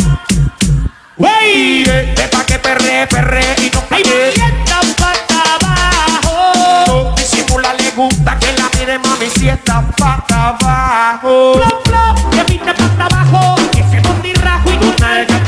Wey. 1.16 1.54
Y 1.54 1.82
este 1.88 2.28
pa' 2.28 2.44
que 2.44 2.58
perre, 2.58 3.06
perre 3.06 3.56
y 3.62 3.70
no 3.74 3.80
flaque. 3.80 4.34
Y 4.36 4.40
no 4.70 4.94
pata 4.94 5.42
abajo. 5.56 6.52
No 6.86 7.14
disimula, 7.16 7.72
le 7.74 7.90
gusta 7.92 8.38
que 8.38 8.52
la 8.52 8.70
miren, 8.78 9.00
mami, 9.00 9.26
si 9.30 9.48
esta 9.48 9.82
pata 9.96 10.48
abajo 10.48 10.77
abajo. 11.28 11.52
Plop, 11.52 11.82
plop, 11.84 12.30
te 12.30 12.44
pinta 12.44 12.74
para 12.74 13.06
abajo. 13.06 13.56
Ese 13.76 14.00
rajo 14.42 14.70
y 14.70 14.76
tu 14.76 14.94
nalga. 15.00 15.38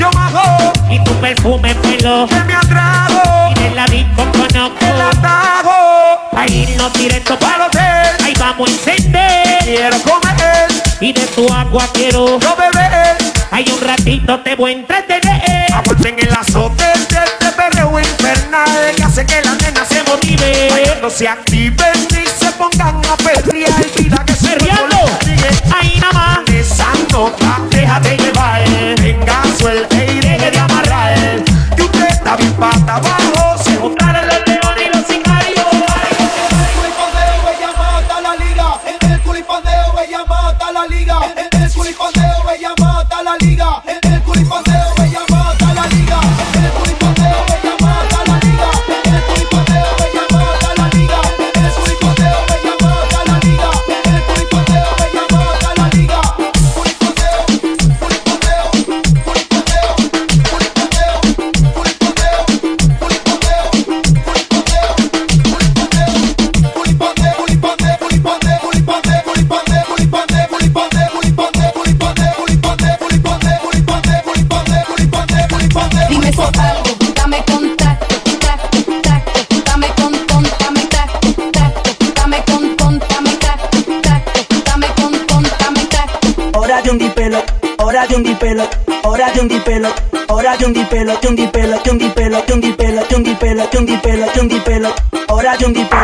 Y 0.91 1.05
tu 1.05 1.13
perfume 1.21 1.75
pelo 1.77 2.27
que 2.27 2.41
me 2.45 2.55
atrajo. 2.55 3.51
Y 3.51 3.55
de 3.55 3.71
la 3.75 3.87
disco 3.87 4.25
conozco. 4.33 4.77
El 4.81 5.01
atajo. 5.01 6.31
Ahí 6.37 6.75
no 6.77 6.91
directo 6.91 7.39
para 7.39 7.67
hotel. 7.67 8.25
Ahí 8.25 8.35
vamos 8.39 8.69
a 8.69 8.73
encender. 8.73 9.59
Quiero 9.65 9.99
comer. 10.03 10.69
Y 11.01 11.13
de 11.13 11.27
tu 11.29 11.51
agua 11.53 11.87
quiero 11.93 12.39
no 12.39 12.57
beber. 12.57 13.17
Hay 13.51 13.65
un 13.71 13.81
ratito 13.81 14.41
te 14.41 14.55
voy 14.55 14.73
a 14.73 14.75
entretener. 14.75 15.73
Aguanten 15.73 16.17
el 16.19 16.33
azote 16.33 16.85
de 16.85 17.25
este 17.25 17.53
perreo 17.57 17.99
infernal 17.99 18.95
que 18.97 19.03
hace 19.03 19.25
que 19.27 19.41
la 19.43 19.55
nena 19.55 19.85
se 19.85 20.03
motive. 20.05 20.99
No 21.01 21.09
se 21.09 21.27
activen 21.27 21.93
ni 22.13 22.27
se 22.27 22.53
pongan 22.53 23.01
a 23.07 23.17
perrear. 23.17 23.73
Vida 23.97 24.25
que 24.27 24.35
se 24.35 24.55
loca, 27.31 27.61
déjate 27.71 28.17
llevar. 28.17 28.63
Venga, 29.01 29.43
suelta 29.59 30.05
y 30.05 30.21
deje 30.21 30.51
de 30.51 30.59
amarrar. 30.59 31.45
Que 31.77 31.83
usted 31.83 32.09
está 32.09 32.37
bien 32.37 32.53
pata 32.55 32.97
abajo. 32.97 33.40
Ahora 89.31 89.39
yo 89.39 89.43
un 89.43 89.49
dipelo, 89.49 89.89
ahora 90.27 90.57
yo 90.57 90.67
un 90.67 90.73
dipelo, 90.73 91.21
yo 91.21 91.29
un 91.31 91.37
dipelo, 91.37 91.81
yo 91.85 91.93
un 91.93 91.99
dipelo, 91.99 92.45
yo 92.47 92.55
un 92.55 92.61
dipelo, 92.61 93.09
yo 93.09 93.17
un 93.17 93.25
dipelo, 93.25 93.71
yo 93.71 93.79
un 93.79 93.87
dipelo, 93.87 94.27
yo 94.35 94.43
un 94.43 94.49
dipelo, 94.49 94.95
un 95.13 95.21
ahora 95.29 95.57
un 95.69 95.73
dipelo. 95.73 96.00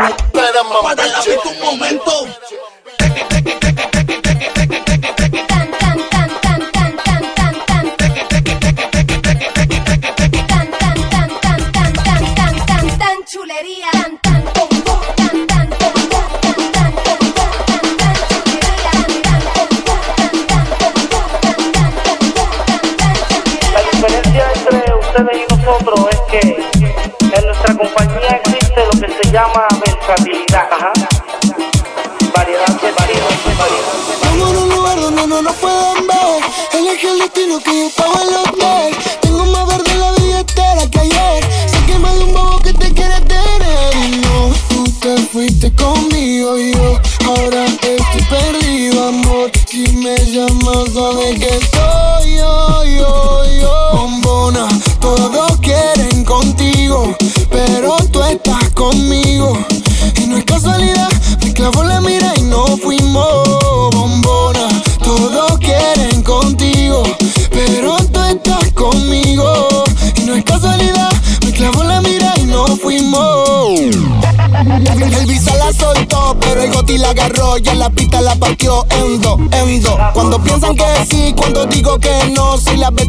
baby. 82.97 83.06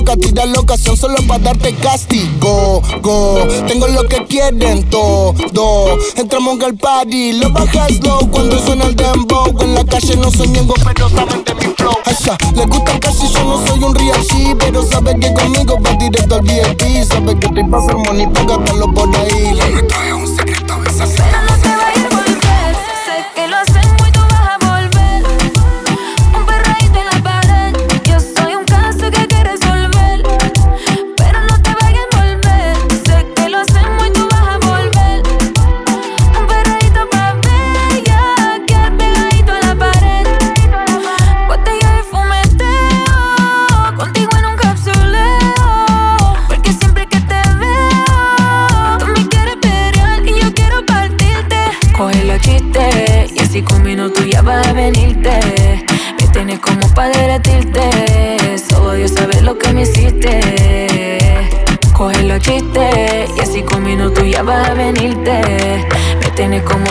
loca, 0.00 0.16
tira 0.16 0.46
loca, 0.46 0.76
son 0.78 0.96
solo 0.96 1.16
para 1.28 1.44
darte 1.44 1.74
castigo. 1.74 2.82
Go. 3.02 3.38
Tengo 3.66 3.86
lo 3.88 4.08
que 4.08 4.24
quieren 4.26 4.88
todo. 4.88 5.98
Entramos 6.16 6.60
al 6.62 6.74
party, 6.76 7.34
lo 7.34 7.50
bajas 7.50 8.00
low 8.02 8.30
cuando 8.30 8.58
suena 8.58 8.86
el 8.86 8.96
dembow. 8.96 9.54
En 9.60 9.74
la 9.74 9.84
calle 9.84 10.16
no 10.16 10.30
soy 10.30 10.48
miembro, 10.48 10.74
pero 10.84 11.08
saben 11.10 11.44
de 11.44 11.54
mi 11.54 11.74
flow. 11.76 11.96
Asha, 12.06 12.36
le 12.54 12.64
gustan 12.66 12.98
casi, 12.98 13.28
yo 13.28 13.44
no 13.44 13.66
soy 13.66 13.82
un 13.82 13.94
real 13.94 14.22
G, 14.22 14.56
pero 14.58 14.82
sabe 14.86 15.18
que 15.18 15.32
conmigo 15.34 15.78
va 15.84 15.92
directo 15.92 16.36
al 16.36 16.42
VIP. 16.42 17.04
Sabe 17.04 17.38
que 17.38 17.48
te 17.48 17.64
pasa 17.64 17.90
el 17.90 17.98
money, 17.98 18.26
págatelo 18.28 18.92
por 18.92 19.08
ahí. 19.16 19.39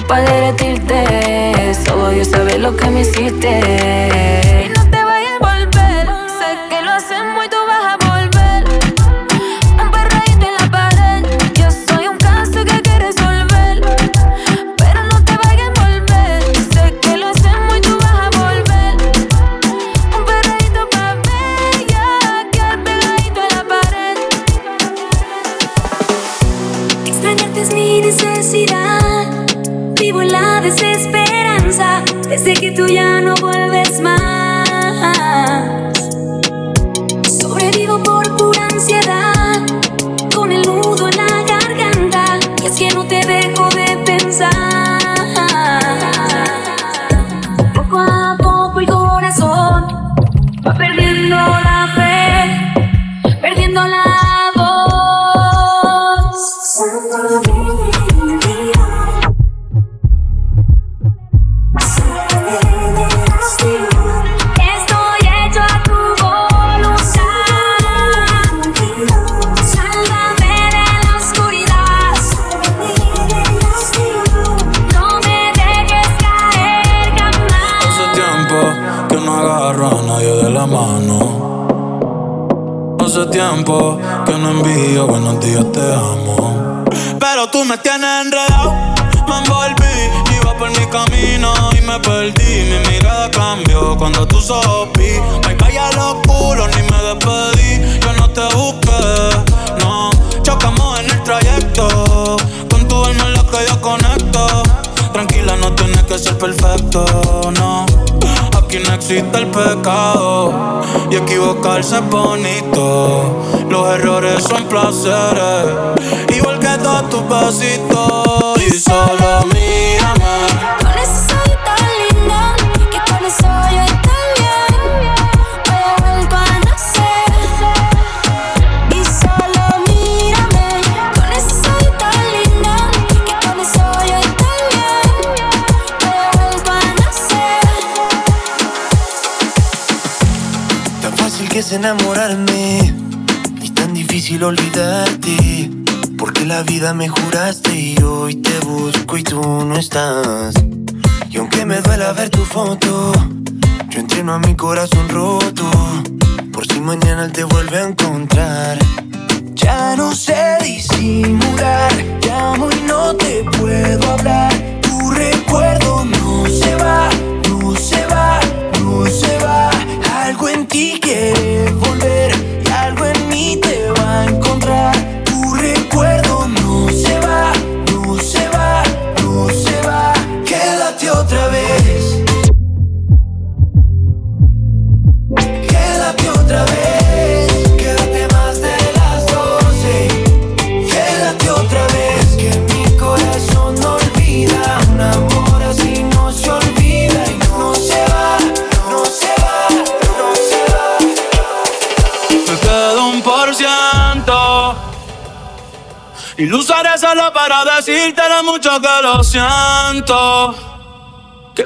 pa' 0.10 0.22
derretirte. 0.22 1.74
Solo 1.86 2.10
Dios 2.10 2.28
sabe 2.30 2.57
lo 2.57 2.76
que 2.76 2.89
me 2.89 3.01
hiciste. 3.01 3.59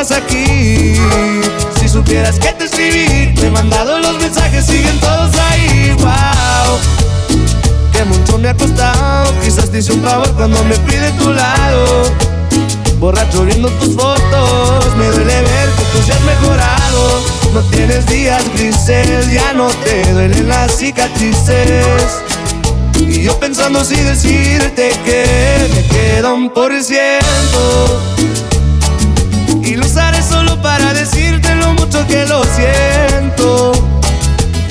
Estás 0.00 0.18
aquí. 0.18 0.92
Si 1.80 1.88
supieras 1.88 2.38
que 2.38 2.52
te 2.52 2.64
escribí, 2.64 3.34
te 3.34 3.46
he 3.46 3.50
mandado 3.50 3.98
los 3.98 4.18
mensajes, 4.18 4.66
siguen 4.66 4.98
todos 5.00 5.34
ahí. 5.36 5.96
Wow, 5.98 6.78
que 7.92 8.04
mucho 8.04 8.36
me 8.36 8.50
ha 8.50 8.54
costado. 8.54 9.32
Quizás 9.40 9.70
te 9.70 9.78
hice 9.78 9.94
un 9.94 10.02
favor 10.02 10.30
cuando 10.34 10.62
me 10.64 10.74
fui 10.74 10.96
de 10.96 11.10
tu 11.12 11.32
lado. 11.32 12.02
Borracho 12.98 13.46
viendo 13.46 13.68
tus 13.70 13.94
fotos, 13.96 14.96
me 14.96 15.06
duele 15.06 15.40
ver 15.40 15.68
que 15.70 15.84
tú 15.92 16.02
seas 16.04 16.20
mejorado. 16.22 17.22
No 17.54 17.60
tienes 17.70 18.06
días 18.06 18.44
grises, 18.52 19.32
ya 19.32 19.54
no 19.54 19.68
te 19.68 20.12
duelen 20.12 20.46
las 20.46 20.76
cicatrices. 20.76 22.22
Y 22.98 23.22
yo 23.22 23.38
pensando 23.40 23.82
si 23.82 23.96
decirte 23.96 24.90
que 25.06 25.70
me 25.74 25.82
queda 25.88 26.34
un 26.34 26.50
por 26.50 26.70
ciento. 26.82 28.02
Solo 30.56 30.62
para 30.62 30.94
decirte 30.94 31.54
lo 31.56 31.72
mucho 31.74 32.06
que 32.06 32.24
lo 32.26 32.42
siento. 32.44 33.72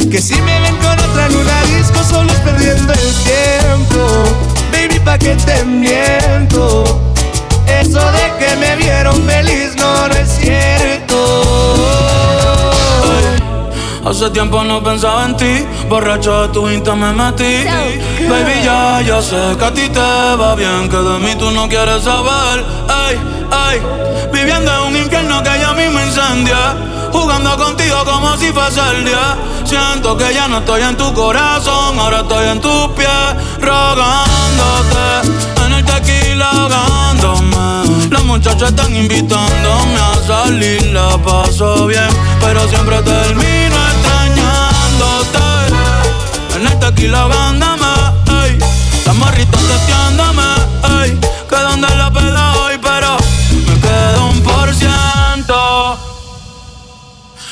Que 0.10 0.22
si 0.22 0.36
me 0.42 0.60
ven 0.62 0.76
con 0.78 1.00
otra 1.00 1.26
en 1.28 1.36
una 1.36 1.62
disco, 1.64 2.04
solo 2.04 2.32
es 2.32 2.40
perdiendo 2.40 2.94
el 2.94 3.14
tiempo. 3.24 4.24
Baby, 4.72 5.00
pa' 5.00 5.18
que 5.18 5.36
te 5.36 5.64
miento. 5.64 6.84
Eso 7.68 8.00
de 8.00 8.34
que 8.40 8.56
me 8.56 8.76
vieron 8.78 9.22
feliz 9.24 9.76
no, 9.76 10.08
no 10.08 10.16
es 10.16 10.30
cierto. 10.40 11.16
Hace 14.06 14.30
tiempo 14.30 14.64
no 14.64 14.84
pensaba 14.84 15.26
en 15.26 15.36
ti, 15.36 15.66
borracho 15.90 16.44
de 16.44 16.48
tu 16.50 16.70
insta 16.70 16.96
me 16.96 17.12
metí. 17.12 17.66
Baby, 18.30 18.62
ya, 18.64 19.02
ya 19.02 19.22
sé 19.22 19.56
que 19.58 19.66
a 19.66 19.74
ti 19.74 19.90
te 19.90 20.00
va 20.00 20.56
bien, 20.56 20.90
que 20.90 20.98
de 20.98 21.20
mí 21.20 21.36
tú 21.38 21.52
no 21.52 21.68
quieres 21.68 22.04
saber. 22.04 22.64
Ay, 22.88 23.20
ay, 23.52 23.82
viviendo 24.32 24.72
en 24.72 24.82
un 24.88 24.98
infierno 24.98 25.44
que 25.44 25.60
ya 25.60 25.74
mismo 25.74 26.00
incendia. 26.00 26.76
Jugando 27.12 27.58
contigo 27.58 28.04
como 28.06 28.36
si 28.38 28.52
fuese 28.52 28.82
el 28.92 29.06
día. 29.06 29.38
Siento 29.64 30.18
que 30.18 30.34
ya 30.34 30.48
no 30.48 30.60
estoy 30.60 30.82
en 30.82 30.96
tu 30.98 31.14
corazón, 31.14 31.98
ahora 31.98 32.20
estoy 32.20 32.48
en 32.48 32.62
tus 32.62 32.88
pies, 32.90 33.10
rogándote. 33.60 35.32
En 35.66 35.74
el 35.74 35.86
tequila 35.86 36.50
ahogándome. 36.52 38.10
Las 38.12 38.24
muchachas 38.24 38.70
están 38.70 38.96
invitándome 38.96 39.98
a 40.00 40.16
salir, 40.28 40.84
la 40.88 41.18
paso 41.18 41.88
bien, 41.88 42.10
pero 42.42 42.68
siempre 42.68 43.02
termino 43.02 43.76
extrañándote. 43.94 45.40
En 46.56 46.68
el 46.68 46.80
tequila 46.80 47.22
ahogándome. 47.22 47.86
Las 49.06 49.16
morritas 49.16 49.62
testeándome, 49.62 50.44
ey. 51.04 51.20
Que 51.50 51.58
donde 51.58 51.96
la 51.96 52.12
pela 52.12 52.55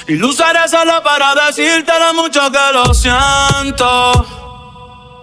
Y 0.07 0.15
lo 0.15 0.29
usaré 0.29 0.67
solo 0.67 1.01
para 1.01 1.33
decirte 1.47 1.91
lo 1.97 2.13
mucho 2.13 2.41
que 2.51 2.73
lo 2.73 2.93
siento. 2.93 4.25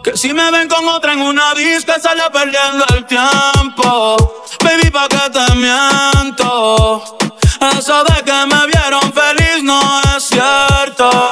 Que 0.03 0.17
si 0.17 0.33
me 0.33 0.51
ven 0.51 0.69
con 0.69 0.89
otra 0.89 1.13
en 1.13 1.21
una 1.21 1.53
disco, 1.53 1.93
sale 2.01 2.23
perdiendo 2.33 2.87
el 2.95 3.05
tiempo. 3.05 4.17
Baby, 4.65 4.91
pa' 4.91 5.07
que 5.09 5.31
te 5.31 5.55
miento. 5.55 7.05
Eso 7.79 8.05
de 8.05 8.23
que 8.25 8.33
me 8.33 8.67
vieron 8.69 9.13
feliz 9.13 9.63
no 9.63 9.81
es 10.17 10.25
cierto. 10.25 11.31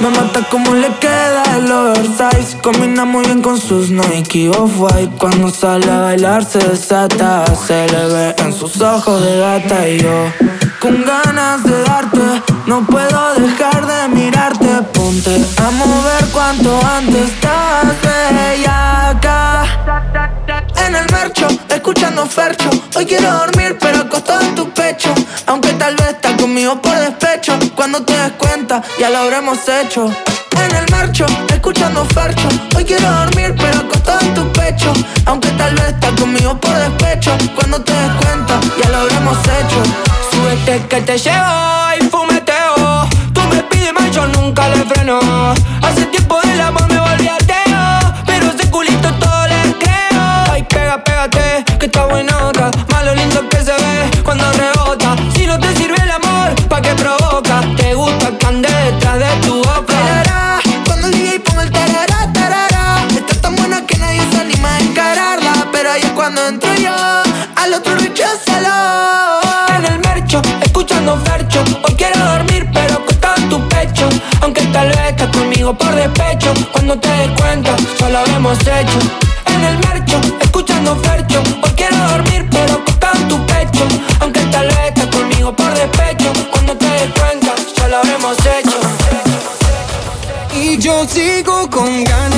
Me 0.00 0.10
mata 0.10 0.42
como 0.50 0.74
le 0.74 0.88
queda 0.96 1.44
el 1.56 1.70
oversize 1.70 2.58
Combina 2.60 3.04
muy 3.04 3.24
bien 3.24 3.40
con 3.40 3.60
sus 3.60 3.88
Nike 3.88 4.48
Off-White 4.48 5.16
Cuando 5.16 5.48
sale 5.48 5.88
a 5.88 6.00
bailar 6.00 6.44
se 6.44 6.58
desata 6.58 7.44
Se 7.54 7.86
le 7.86 8.06
ve 8.06 8.34
en 8.38 8.52
sus 8.52 8.80
ojos 8.80 9.22
de 9.22 9.38
gata 9.38 9.88
y 9.88 10.00
yo 10.00 10.61
Con 10.82 11.04
ganas 11.04 11.62
de 11.62 11.80
darte. 11.84 12.42
No 12.66 12.84
puedo 12.84 13.34
dejar 13.34 13.86
de 13.86 14.08
mirarte. 14.08 14.66
Ponte 14.92 15.40
a 15.58 15.70
mover 15.70 16.24
cuanto 16.32 16.80
antes. 16.84 17.30
Estás 17.30 17.84
bellaca 18.02 19.64
En 20.84 20.96
el 20.96 21.08
marcho, 21.12 21.46
escuchando 21.68 22.26
Fercho. 22.26 22.68
Hoy 22.96 23.06
quiero 23.06 23.32
dormir 23.32 23.78
pero 23.80 24.00
acostado 24.00 24.40
en 24.40 24.56
tu 24.56 24.68
pecho. 24.70 25.14
Aunque 25.46 25.72
tal 25.74 25.94
vez 25.94 26.08
estás 26.08 26.32
conmigo 26.32 26.82
por 26.82 26.98
despecho. 26.98 27.56
Cuando 27.76 28.02
te 28.02 28.14
des 28.14 28.32
cuenta 28.32 28.82
ya 28.98 29.08
lo 29.08 29.18
habremos 29.18 29.58
hecho. 29.68 30.06
En 30.64 30.74
el 30.74 30.90
marcho, 30.90 31.26
escuchando 31.54 32.04
Fercho. 32.06 32.48
Hoy 32.76 32.84
quiero 32.84 33.08
dormir 33.08 33.54
pero 33.56 33.82
acostado 33.82 34.18
en 34.22 34.34
tu 34.34 34.50
pecho. 34.50 34.92
Aunque 35.26 35.48
tal 35.50 35.76
vez 35.76 35.90
estás 35.90 36.18
conmigo 36.18 36.60
por 36.60 36.74
despecho. 36.74 37.30
Cuando 37.54 37.80
te 37.82 37.92
des 37.92 38.12
cuenta 38.14 38.58
ya 38.82 38.90
lo 38.90 38.96
habremos 38.98 39.38
hecho 39.38 40.11
Súbete 40.52 40.86
que 40.86 41.00
te 41.00 41.16
llevo 41.16 41.96
y 41.98 42.04
fumeteo. 42.10 43.08
Tú 43.32 43.40
me 43.48 43.62
pides 43.70 43.94
más, 43.94 44.10
yo 44.10 44.26
nunca 44.26 44.68
le 44.68 44.84
freno. 44.84 45.18
Hace 45.80 46.04
tiempo 46.06 46.38
del 46.42 46.60
amor 46.60 46.81
por 75.74 75.94
despecho 75.94 76.52
Cuando 76.72 76.98
te 76.98 77.08
des 77.08 77.30
cuenta, 77.40 77.76
ya 77.98 78.08
lo 78.08 78.18
habremos 78.18 78.58
hecho. 78.60 78.98
En 79.46 79.64
el 79.64 79.78
mercho, 79.78 80.20
escuchando 80.40 80.96
Fercho 80.96 81.42
Hoy 81.62 81.70
quiero 81.76 81.96
dormir 81.96 82.48
pero 82.50 82.74
acostado 82.74 83.16
en 83.18 83.28
tu 83.28 83.46
pecho. 83.46 83.84
Aunque 84.20 84.40
tal 84.46 84.66
vez 84.66 84.88
estás 84.88 85.06
conmigo 85.06 85.54
por 85.54 85.72
despecho 85.74 86.32
Cuando 86.50 86.76
te 86.76 86.86
des 86.86 87.10
cuenta, 87.12 87.54
ya 87.76 87.88
lo 87.88 87.96
habremos 87.98 88.36
hecho. 88.38 88.78
Y 90.54 90.78
yo 90.78 91.06
sigo 91.08 91.68
con 91.70 92.04
ganas 92.04 92.31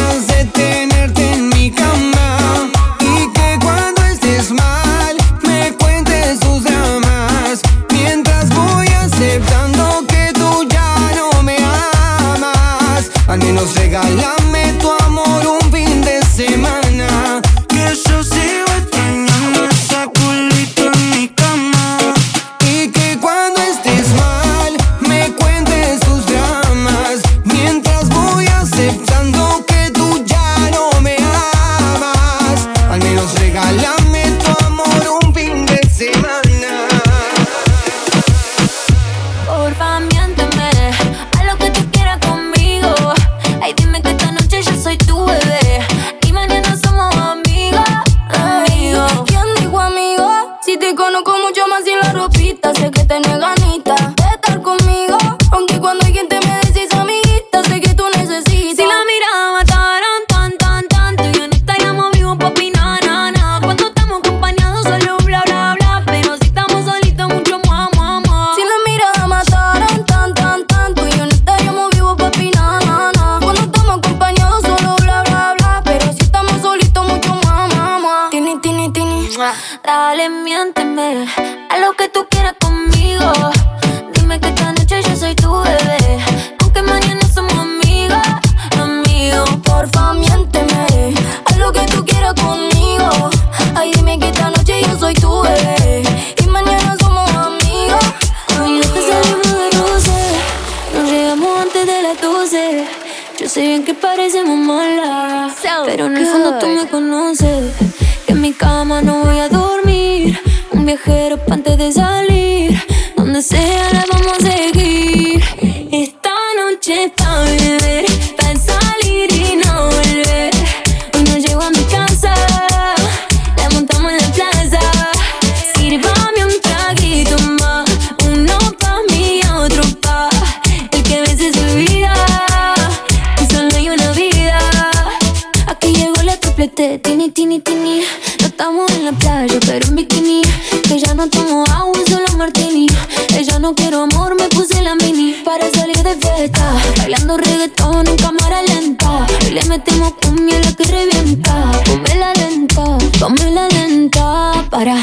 cámara 148.17 148.63
lenta. 148.63 149.27
Y 149.47 149.51
le 149.51 149.65
metemos 149.65 150.15
cumbia 150.23 150.61
la 150.61 150.73
que 150.73 150.85
revienta. 150.85 151.73
Comela 151.87 152.33
lenta, 152.35 152.99
comela 153.21 153.69
lenta. 153.69 154.53
Para, 154.71 154.97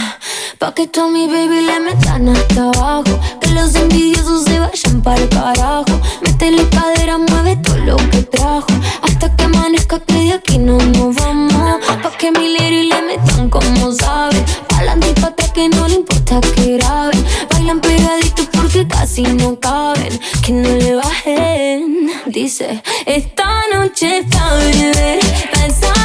pa' 0.57 0.73
que 0.73 0.87
tú 0.87 1.01
a 1.01 1.07
mi 1.07 1.27
baby 1.27 1.61
le 1.61 1.79
metan 1.79 2.29
hasta 2.29 2.69
abajo. 2.69 3.19
Que 3.39 3.49
los 3.51 3.75
envidiosos 3.75 4.43
se 4.45 4.59
vayan 4.59 5.01
para 5.01 5.21
el 5.21 5.29
carajo. 5.29 5.99
Métele 6.21 6.67
cadera, 6.69 7.17
mueve 7.17 7.55
todo 7.57 7.77
lo 7.77 7.97
que 7.97 8.23
trajo. 8.23 8.67
Hasta 9.01 9.35
que 9.35 9.43
amanezca 9.43 9.99
que 9.99 10.13
de 10.13 10.33
aquí 10.33 10.57
no 10.57 10.77
nos 10.77 11.15
vamos. 11.15 11.85
Pa' 12.03 12.11
que 12.17 12.31
mi 12.31 12.47
y 12.47 12.85
le 12.85 13.01
metan 13.01 13.49
como 13.49 13.91
sabe. 13.91 14.43
Pa'lante 14.69 15.09
y 15.09 15.21
pa' 15.21 15.31
que 15.53 15.69
no 15.69 15.87
le 15.87 15.95
importa 15.95 16.39
que 16.55 16.77
graben. 16.77 17.25
Bailan 17.51 17.81
pegaditos 17.81 18.47
porque 18.47 18.87
casi 18.87 19.23
no 19.23 19.59
caben. 19.59 20.19
Que 20.43 20.53
no 20.53 20.69
le 20.69 20.95
bajen 20.95 22.00
dice, 22.31 22.81
esta 23.05 23.61
noche 23.73 24.23
pa' 24.29 26.00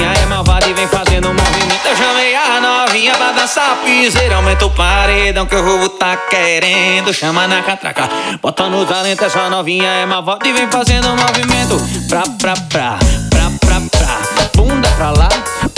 novinha 0.00 0.12
é 0.12 0.26
malvada 0.26 0.66
e 0.66 0.72
vem 0.72 0.88
fazendo 0.88 1.28
movimento. 1.28 1.86
Eu 1.86 1.96
chamei 1.96 2.34
a 2.34 2.60
novinha 2.60 3.12
pra 3.14 3.32
dançar 3.32 3.76
piseira. 3.84 4.36
Aumenta 4.36 4.66
o 4.66 4.70
paredão 4.70 5.46
que 5.46 5.54
o 5.54 5.62
roubo 5.62 5.88
tá 5.90 6.16
querendo. 6.16 7.12
Chama 7.12 7.46
na 7.46 7.62
catraca, 7.62 8.08
bota 8.40 8.68
no 8.68 8.86
talento. 8.86 9.24
Essa 9.24 9.50
novinha 9.50 9.88
é 9.88 10.06
malvada 10.06 10.46
e 10.48 10.52
vem 10.52 10.68
fazendo 10.70 11.08
movimento. 11.08 11.76
Pra, 12.08 12.22
pra, 12.38 12.54
pra, 12.68 12.98
pra, 13.30 13.50
pra, 13.60 13.80
pra. 13.90 14.46
Bunda 14.54 14.88
pra 14.96 15.10
lá, 15.10 15.28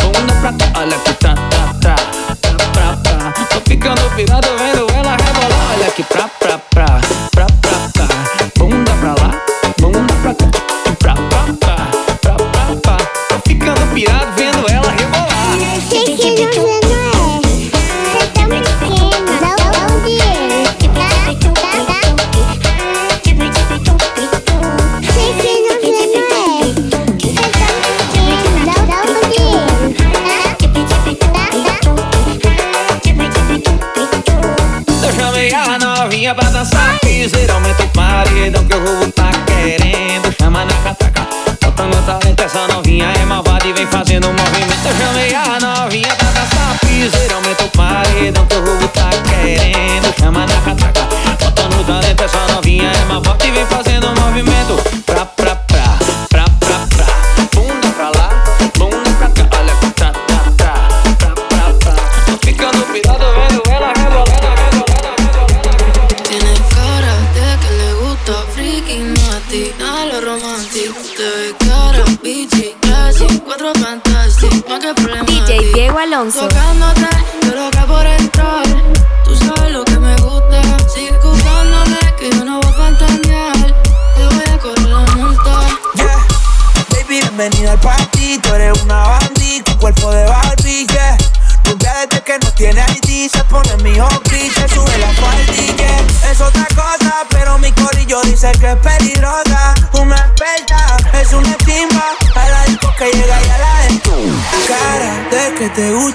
bunda 0.00 0.34
pra 0.40 0.52
cá. 0.52 0.80
Olha 0.80 0.98
que 0.98 1.12
tá, 1.14 1.34
tá, 1.34 1.74
tá. 1.80 1.96
Pra, 2.36 2.56
pra, 2.72 2.96
pra. 2.96 3.46
Tô 3.46 3.60
ficando 3.68 4.02
pirado 4.14 4.48
vendo 4.56 4.86
ela 4.94 5.16
rebolar. 5.16 5.72
Olha 5.74 5.90
que 5.90 6.02
pra, 6.04 6.28
pra, 6.28 6.58
pra. 6.58 6.91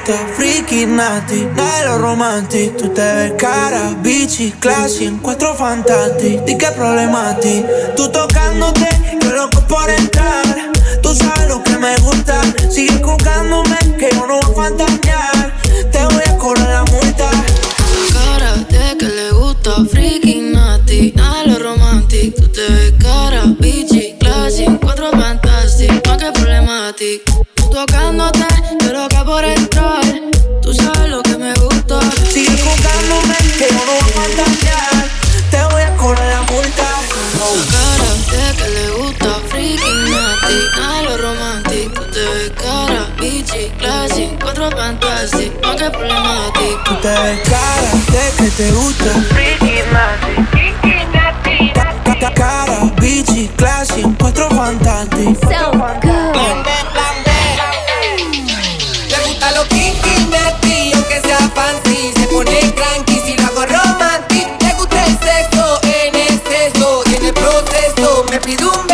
Te 0.07 0.13
friki 0.35 0.85
nati, 0.85 1.45
nero 1.53 1.97
romanti 1.97 2.71
Tu 2.77 2.87
te 2.93 3.01
ves 3.01 3.33
cara, 3.35 3.93
bici, 4.01 4.53
classi 4.57 5.03
En 5.03 5.17
cuatro 5.17 5.53
fantasy, 5.53 6.39
di 6.45 6.55
che 6.55 6.71
problemati? 6.71 7.65
Tu 7.93 8.09
tocándote, 8.09 8.87
yo 9.19 9.31
loco 9.33 9.61
por 9.67 9.89
entrar 9.89 10.45
Tu 11.01 11.13
sai 11.13 11.49
lo 11.49 11.61
che 11.61 11.77
me 11.77 11.93
gusta 11.99 12.39
Sigue 12.69 13.01
jugándome, 13.01 13.77
che 13.97 14.07
yo 14.13 14.25
no 14.25 14.39
voy 14.53 14.67
a 14.67 15.06
eres 45.87 45.97
problemático. 45.97 46.83
Tú 46.85 46.95
te 46.95 47.07
cara 47.07 47.91
de 48.11 48.43
que 48.43 48.49
te 48.51 48.71
gusta. 48.71 49.13
Ricky 49.35 49.81
Martin. 49.91 50.47
Cara, 52.35 52.91
bichi, 53.01 53.47
classy, 53.57 54.01
encuentro 54.01 54.49
fantástico. 54.49 55.33
So 55.41 55.71
good. 55.71 56.33
Plan 56.33 56.63
B, 56.63 56.69
plan 56.93 57.15
B. 57.25 57.31
Le 59.09 59.17
gusta 59.27 59.51
lo 59.51 59.63
kinky, 59.67 60.09
de 60.09 60.37
nasty, 60.37 60.91
aunque 60.93 61.21
sea 61.21 61.49
fancy. 61.55 62.13
Se 62.15 62.27
pone 62.27 62.73
cranky 62.75 63.19
si 63.25 63.37
lo 63.37 63.47
hago 63.47 63.65
romántico. 63.65 64.49
Le 64.61 64.73
gusta 64.73 65.05
el 65.05 65.17
sexo 65.19 65.79
en 65.83 66.15
exceso 66.15 67.03
y 67.05 67.15
en 67.15 67.25
el 67.25 67.33
proceso 67.33 68.25
me 68.29 68.39
pido 68.39 68.71
un 68.71 68.86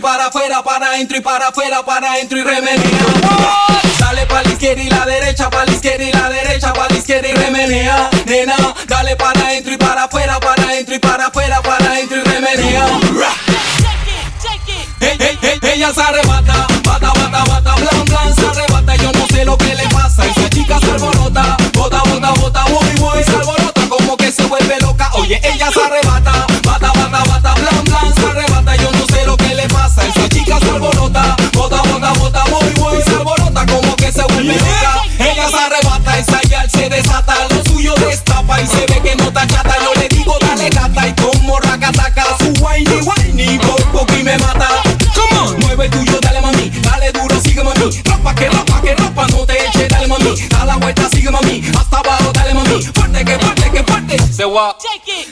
para 0.00 0.26
afuera, 0.26 0.62
para 0.62 0.86
adentro 0.86 1.16
y 1.16 1.20
para 1.20 1.48
afuera, 1.48 1.82
para 1.84 2.12
adentro 2.12 2.38
y 2.38 2.42
remedio. 2.42 2.89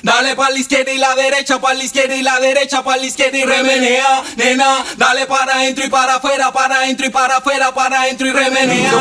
Dale 0.03 0.35
para 0.37 0.51
la 0.51 0.59
izquierda 0.59 0.93
y 0.93 0.99
la 0.99 1.15
derecha, 1.15 1.61
para 1.61 1.75
la 1.75 1.85
izquierda 1.85 2.15
y 2.17 2.23
la 2.23 2.39
derecha, 2.41 2.83
para 2.83 2.99
la 2.99 3.07
izquierda 3.07 3.39
y 3.39 3.45
remenea, 3.45 4.23
nena. 4.37 4.85
Dale 4.97 5.27
para 5.27 5.55
adentro 5.55 5.85
y 5.85 5.89
para 5.91 6.17
afuera, 6.17 6.53
para 6.53 6.77
adentro 6.77 7.07
y 7.07 7.11
para 7.11 7.37
afuera, 7.39 7.73
para 7.75 8.03
adentro 8.03 8.27
y 8.27 8.33
remenea. 8.33 8.93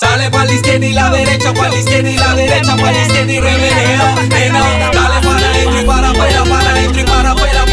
Dale 0.00 0.30
para 0.30 0.44
la 0.44 0.52
izquierda 0.52 0.86
y 0.86 0.92
la 0.92 1.10
derecha, 1.10 1.52
para 1.54 1.68
la 1.68 1.78
izquierda 1.78 2.10
y 2.10 2.16
la 2.16 2.34
derecha, 2.34 2.76
para 2.76 2.92
la 2.92 3.02
izquierda 3.02 3.32
y 3.32 3.40
remenea, 3.40 4.14
nena. 4.28 4.60
Dale 4.92 5.26
para 5.26 5.48
adentro 5.50 5.80
y 5.80 5.84
para 5.84 6.10
afuera, 6.10 6.44
para 6.44 6.70
adentro 6.70 7.00
y 7.00 7.04
para 7.04 7.32
afuera. 7.32 7.65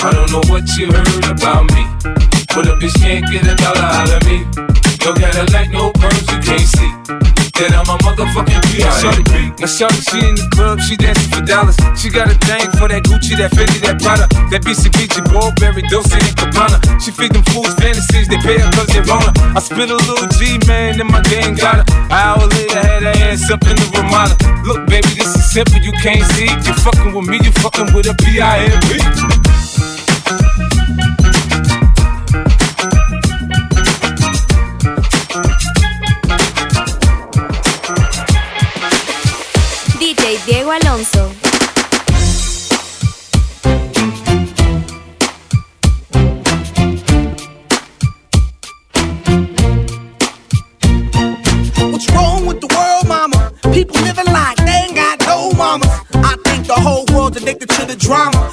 I 0.00 0.12
don't 0.16 0.32
know 0.32 0.40
what 0.48 0.64
you 0.80 0.88
heard 0.88 1.28
about 1.28 1.68
me. 1.76 1.84
But 2.56 2.64
a 2.64 2.74
bitch 2.80 2.96
can't 3.04 3.20
get 3.28 3.44
a 3.44 3.52
dollar 3.52 3.84
out 3.84 4.08
of 4.08 4.24
me. 4.24 4.48
No 5.04 5.12
Cadillac, 5.12 5.68
no 5.76 5.92
perms, 5.92 6.24
you 6.24 6.40
can't 6.40 6.64
see. 6.64 6.88
That 7.60 7.76
I'm 7.76 7.84
a 7.84 8.00
motherfucking. 8.00 8.64
Now 9.60 9.68
shorty, 9.68 10.00
she 10.00 10.24
in 10.24 10.40
the 10.40 10.48
club, 10.56 10.80
she 10.80 10.96
dancing 10.96 11.28
for 11.28 11.44
dollars. 11.44 11.76
She 12.00 12.08
got 12.08 12.32
a 12.32 12.36
thing 12.48 12.64
for 12.80 12.88
that 12.88 13.04
Gucci, 13.04 13.36
that 13.36 13.52
Fendi, 13.52 13.76
that 13.84 14.00
Prada, 14.00 14.24
that 14.48 14.64
BCBG, 14.64 15.20
Burberry, 15.28 15.84
Dolce 15.92 16.16
and 16.16 16.32
Gabbana. 16.32 16.80
She 16.96 17.12
feed 17.12 17.36
them 17.36 17.44
fools 17.52 17.76
fantasies, 17.76 18.24
they 18.24 18.40
pay 18.40 18.56
her 18.56 18.72
cause 18.72 18.88
they 18.88 19.04
want 19.04 19.28
her. 19.28 19.32
I 19.52 19.60
spit 19.60 19.92
a 19.92 20.00
little 20.00 20.32
G, 20.40 20.56
man, 20.64 20.96
and 20.96 21.12
my 21.12 21.20
gang 21.28 21.60
got 21.60 21.84
her. 21.84 21.86
An 22.08 22.16
hour 22.16 22.48
later, 22.48 22.80
had 22.80 23.04
her 23.04 23.16
ass 23.28 23.52
up 23.52 23.60
in 23.68 23.76
the 23.76 23.84
Ramada. 23.92 24.32
Look, 24.64 24.88
baby, 24.88 25.12
this 25.12 25.28
is 25.36 25.44
simple, 25.52 25.76
you 25.84 25.92
can't 26.00 26.24
see. 26.32 26.48
You 26.48 26.72
fucking 26.80 27.12
with 27.12 27.28
me, 27.28 27.36
you 27.44 27.52
fucking 27.60 27.92
with 27.92 28.08
a 28.08 28.16
P.I.M.P. 28.16 29.89
Diego 40.70 40.86
Alonso. 40.86 41.28
What's 51.90 52.10
wrong 52.12 52.46
with 52.46 52.60
the 52.60 52.68
world, 52.74 53.08
mama? 53.08 53.52
People 53.72 54.00
living 54.02 54.26
like 54.26 54.56
they 54.58 54.84
ain't 54.86 54.94
got 54.94 55.18
no 55.26 55.50
mamas. 55.52 55.88
I 56.14 56.36
think 56.44 56.66
the 56.66 56.74
whole 56.74 57.04
world's 57.12 57.36
addicted 57.38 57.70
to 57.70 57.86
the 57.86 57.96
drama. 57.96 58.52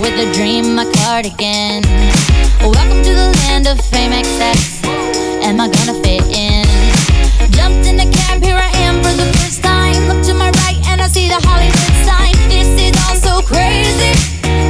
With 0.00 0.18
a 0.18 0.30
dream, 0.34 0.74
my 0.74 0.84
cardigan. 0.92 1.82
Welcome 2.60 3.02
to 3.02 3.12
the 3.12 3.32
land 3.40 3.66
of 3.66 3.80
fame 3.80 4.12
excess. 4.12 4.82
Am 5.42 5.60
I 5.60 5.68
gonna 5.68 5.94
fit 6.04 6.24
in? 6.28 6.66
Jumped 7.52 7.86
in 7.86 7.96
the 7.96 8.08
cab, 8.12 8.42
here 8.42 8.56
I 8.56 8.70
am 8.84 8.96
for 9.02 9.14
the 9.16 9.26
first 9.38 9.62
time. 9.62 9.96
Look 10.08 10.22
to 10.26 10.34
my 10.34 10.50
right 10.50 10.78
and 10.88 11.00
I 11.00 11.08
see 11.08 11.28
the 11.28 11.40
Hollywood 11.40 11.94
sign. 12.04 12.34
This 12.48 12.68
is 12.76 12.94
all 13.08 13.16
so 13.16 13.46
crazy. 13.46 14.12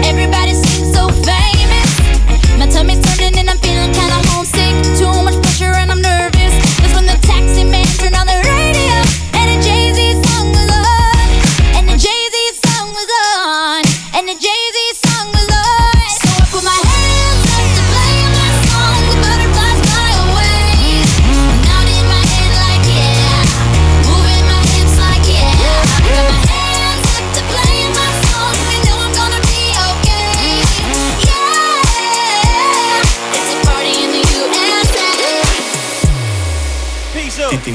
Everybody 0.06 0.54
seems 0.54 0.94
so 0.94 1.08
famous. 1.08 1.90
My 2.58 2.66
tummy's 2.68 3.00
turning 3.02 3.36
and 3.38 3.50
I'm 3.50 3.58
feeling 3.58 3.92
kinda 3.92 4.25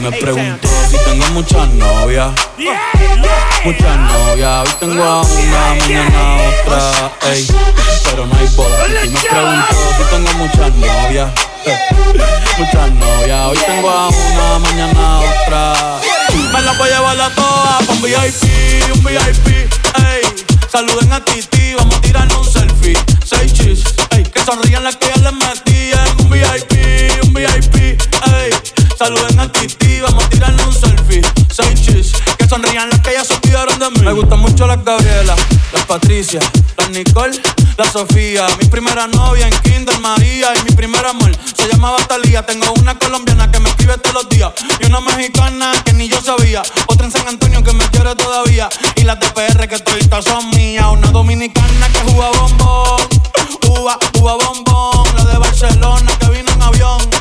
me 0.02 0.12
preguntó 0.12 0.68
si 0.90 0.98
tengo 0.98 1.28
muchas 1.30 1.68
novias. 1.70 2.32
Muchas 3.64 3.98
novias, 3.98 4.68
hoy 4.68 4.76
tengo 4.80 5.04
a 5.04 5.22
una, 5.22 5.76
mañana 5.80 6.38
otra, 6.38 7.12
ey. 7.32 7.48
Pero 8.06 8.26
no 8.26 8.36
hay 8.36 8.48
boda. 8.56 8.88
Me 8.88 9.20
preguntó 9.20 9.76
si 9.98 10.04
tengo 10.10 10.34
muchas 10.34 10.74
novias. 10.74 11.32
Muchas 12.58 12.92
novias, 12.92 13.48
hoy 13.48 13.58
tengo 13.58 13.90
a 13.90 14.08
una, 14.10 14.60
mañana 14.60 15.20
otra. 15.20 15.74
Me 16.52 16.62
la 16.62 16.72
voy 16.74 16.90
a 16.90 16.94
llevar 16.94 17.22
a 17.22 17.30
todas 17.30 17.90
un 17.90 18.02
VIP, 18.02 18.96
un 18.96 19.04
VIP, 19.04 19.48
ey. 19.48 20.46
Saluden 20.72 21.14
a 21.14 21.24
Titi, 21.24 21.76
vamos 21.76 21.96
a 21.96 22.02
tirarnos 22.02 22.48
un 22.48 22.52
selfie. 22.52 22.98
Seis 23.24 23.54
chis, 23.54 23.84
ey. 24.12 24.24
Que 24.24 24.44
sonrían 24.44 24.84
las 24.84 24.96
que 24.98 25.08
ya 25.10 25.18
les 25.18 25.34
metí 25.34 25.92
en 25.92 26.26
un 26.26 26.30
VIP. 26.32 27.11
Saluden 29.02 29.40
a 29.40 29.52
Titi, 29.52 30.00
vamos 30.00 30.24
a 30.26 30.30
tirarnos 30.30 30.68
un 30.68 30.74
selfie. 30.76 31.24
Seis 31.52 31.82
chis, 31.82 32.12
que 32.38 32.48
sonrían 32.48 32.88
las 32.88 33.00
que 33.00 33.14
ya 33.14 33.26
se 33.26 33.34
olvidaron 33.34 33.80
de 33.80 33.90
mí. 33.90 34.02
Me 34.02 34.14
gustan 34.14 34.38
mucho 34.38 34.68
las 34.68 34.86
Gabriela, 34.86 35.36
las 35.74 35.86
Patricia, 35.88 36.40
las 36.78 36.92
Nicole, 36.92 37.42
la 37.80 37.92
Sofía. 37.92 38.46
Mi 38.60 38.68
primera 38.68 39.08
novia 39.08 39.48
en 39.48 39.56
Kinder 39.64 40.00
María 40.02 40.54
y 40.56 40.64
mi 40.66 40.76
primer 40.76 41.04
amor 41.04 41.32
se 41.58 41.68
llamaba 41.68 41.98
Talía. 42.08 42.46
Tengo 42.46 42.72
una 42.74 42.94
colombiana 43.00 43.50
que 43.50 43.60
me 43.60 43.70
escribe 43.70 43.98
todos 43.98 44.14
los 44.14 44.30
días 44.30 44.52
y 44.80 44.86
una 44.86 45.02
mexicana 45.02 45.72
que 45.84 45.94
ni 45.94 46.08
yo 46.08 46.22
sabía. 46.22 46.62
Otra 46.86 47.08
en 47.08 47.12
San 47.12 47.28
Antonio 47.28 47.64
que 47.64 47.74
me 47.74 47.84
quiere 47.86 48.14
todavía 48.14 48.70
y 48.98 49.02
las 49.02 49.20
de 49.20 49.26
PR 49.32 49.68
que 49.68 49.80
toditas 49.80 50.26
son 50.26 50.48
mías. 50.52 50.86
Una 50.92 51.10
dominicana 51.10 51.88
que 51.92 52.02
juega 52.12 52.30
bombón, 52.38 53.02
uva, 53.68 53.98
uva 54.20 54.36
bombón. 54.36 55.16
La 55.16 55.26
de 55.26 55.40
Barcelona 55.40 56.12
que 56.20 56.30
vino 56.30 56.52
en 56.52 56.62
avión. 56.62 57.21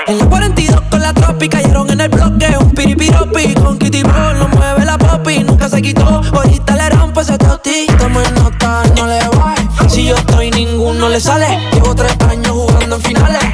En 0.07 0.19
la 0.19 0.25
42 0.25 0.81
con 0.91 1.01
la 1.01 1.11
tropi 1.11 1.49
cayeron 1.49 1.89
en 1.89 2.01
el 2.01 2.09
bloque. 2.09 2.55
Un 2.59 2.69
piripiropi 2.75 3.55
con 3.55 3.79
Kitty 3.79 4.03
Ball. 4.03 4.37
No 4.37 4.47
mueve 4.49 4.85
la 4.85 4.99
popi, 4.99 5.39
nunca 5.39 5.69
se 5.69 5.81
quitó. 5.81 6.21
Ahorita 6.31 6.75
le 6.75 6.89
rompo 6.91 7.21
ese 7.21 7.35
toti. 7.39 7.87
En 7.89 8.35
nota, 8.35 8.83
no 8.95 9.07
le 9.07 9.27
voy. 9.29 9.89
Si 9.89 10.05
yo 10.05 10.15
estoy, 10.15 10.51
ninguno 10.51 10.99
no 10.99 11.09
le 11.09 11.19
sale. 11.19 11.47
Llevo 11.73 11.95
tres 11.95 12.15
años 12.29 12.51
jugando 12.51 12.95
en 12.97 13.01
finales. 13.01 13.46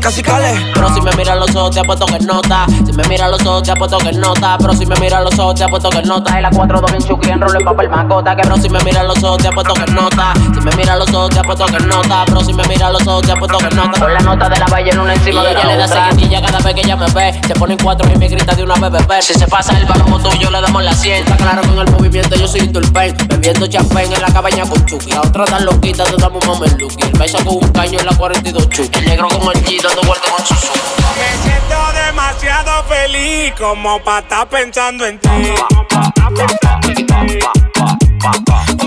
Pero 0.00 0.94
si 0.94 1.00
me 1.00 1.10
mira 1.12 1.34
los 1.34 1.54
ojos, 1.54 1.70
te 1.70 1.80
apuesto 1.80 2.06
que 2.06 2.18
nota. 2.20 2.66
Si 2.84 2.92
me 2.92 3.04
mira 3.04 3.28
los 3.28 3.44
ojos, 3.44 3.62
te 3.62 3.72
apuesto 3.72 3.98
que 3.98 4.12
nota. 4.12 4.56
Pero 4.58 4.74
si 4.74 4.86
me 4.86 4.94
mira 4.96 5.20
los 5.20 5.38
ojos, 5.38 5.54
te 5.54 5.64
apuesto 5.64 5.90
que 5.90 6.02
nota. 6.02 6.38
Y 6.38 6.42
la 6.42 6.50
4 6.50 6.80
2 6.80 6.90
bien 6.92 7.02
chuki 7.02 7.30
en 7.30 7.42
en 7.42 7.64
papel 7.64 7.88
macota. 7.88 8.36
Que 8.36 8.42
pero 8.42 8.56
si 8.56 8.68
me 8.68 8.78
mira 8.80 9.02
los 9.02 9.22
ojos, 9.22 9.38
te 9.38 9.48
apuesto 9.48 9.74
que 9.74 9.92
nota. 9.92 10.32
Si 10.54 10.60
me 10.60 10.70
mira 10.76 10.96
los 10.96 11.12
ojos, 11.12 11.30
te 11.30 11.38
apuesto 11.38 11.66
que 11.66 11.78
nota. 11.80 12.24
Pero 12.26 12.40
si 12.44 12.52
me 12.52 12.62
mira 12.64 12.90
los 12.90 13.06
ojos, 13.06 13.22
te 13.22 13.32
apuesto 13.32 13.58
que 13.58 13.74
nota. 13.74 14.00
Con 14.00 14.12
la 14.12 14.20
nota 14.20 14.48
de 14.48 14.58
la 14.58 14.66
valle 14.66 14.90
en 14.90 14.98
una 14.98 15.14
encima 15.14 15.42
de 15.42 15.52
ella 15.52 15.64
le 15.64 15.76
da 15.76 15.88
seguidilla 15.88 16.42
cada 16.42 16.58
vez 16.58 16.74
que 16.74 16.80
ella 16.82 16.96
me 16.96 17.06
ve. 17.10 17.40
Se 17.46 17.54
pone 17.54 17.74
en 17.74 17.78
cuatro 17.82 18.08
y 18.12 18.16
me 18.16 18.28
grita 18.28 18.54
de 18.54 18.62
una 18.62 18.74
bebé. 18.74 19.22
Si 19.22 19.34
se 19.34 19.46
pasa 19.46 19.76
el 19.78 19.86
balón 19.86 20.22
tuyo, 20.22 20.50
le 20.50 20.60
damos 20.60 20.82
la 20.82 20.92
100. 20.92 21.24
Está 21.24 21.36
claro 21.36 21.62
con 21.62 21.78
el 21.78 21.90
movimiento, 21.90 22.36
yo 22.36 22.46
soy 22.46 22.68
turpen. 22.68 23.16
Bebiendo 23.28 23.66
champán 23.66 24.12
en 24.12 24.20
la 24.20 24.32
cabaña 24.32 24.64
con 24.68 24.84
Chucky. 24.86 25.10
La 25.12 25.22
otra 25.22 25.44
tan 25.44 25.64
loquita, 25.64 26.04
te 26.04 26.16
damos 26.16 26.46
un 26.46 26.78
Lucky. 26.78 27.02
El 27.02 27.18
beso 27.18 27.38
con 27.44 27.56
un 27.56 27.68
caño 27.72 27.98
en 28.00 28.06
la 28.06 28.16
42 28.16 28.68
Chucky. 28.68 28.98
El 28.98 29.04
negro 29.06 29.28
con 29.28 29.56
el 29.56 29.64
G 29.64 29.85
Me 29.86 31.36
siento 31.44 31.92
demasiado 32.06 32.82
feliz 32.84 33.54
como 33.56 34.02
para 34.02 34.18
estar 34.18 34.48
pensando 34.48 35.06
en 35.06 35.18
ti. 35.20 35.28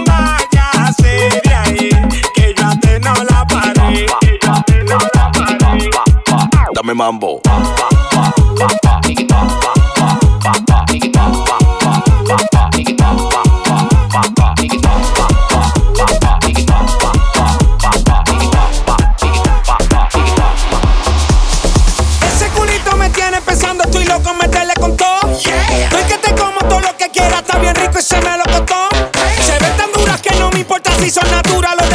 Váyase 0.05 1.41
de 1.43 1.53
ahí, 1.55 1.89
que 2.35 2.53
yo 2.53 2.67
a 2.67 2.75
ti 2.75 2.89
no 3.01 3.13
la 3.23 3.45
paré. 3.47 4.05
Que 4.19 4.39
yo 4.41 4.51
no 4.83 4.97
la 5.13 5.31
paré. 5.31 5.89
Dame 6.73 6.93
mambo. 6.93 7.41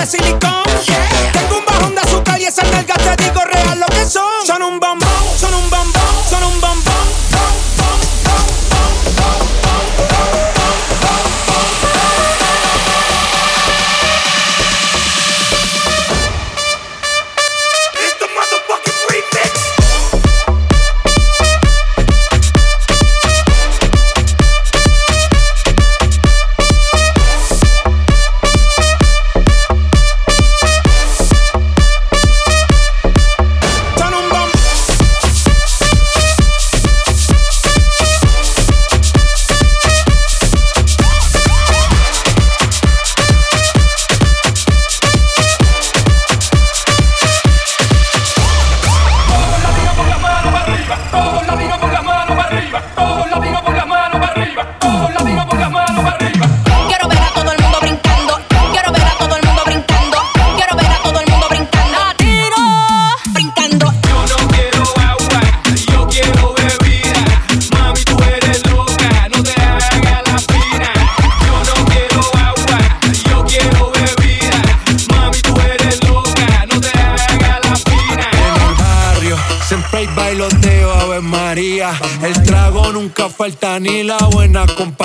Silicón. 0.06 0.64
Tengo 1.32 1.58
un 1.58 1.64
bajón 1.64 1.94
de 1.94 2.00
azúcar 2.00 2.40
y 2.40 2.44
esas 2.44 2.70
nalgas 2.70 2.98
te 2.98 3.24
digo 3.24 3.40
real 3.44 3.80
lo 3.80 3.86
que 3.86 4.04
son. 4.04 4.46
Son 4.46 4.62
un 4.62 4.78
bombón, 4.78 5.03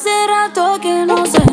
hace 0.00 0.26
rato 0.26 0.80
que 0.80 1.04
no 1.04 1.26
sé. 1.26 1.49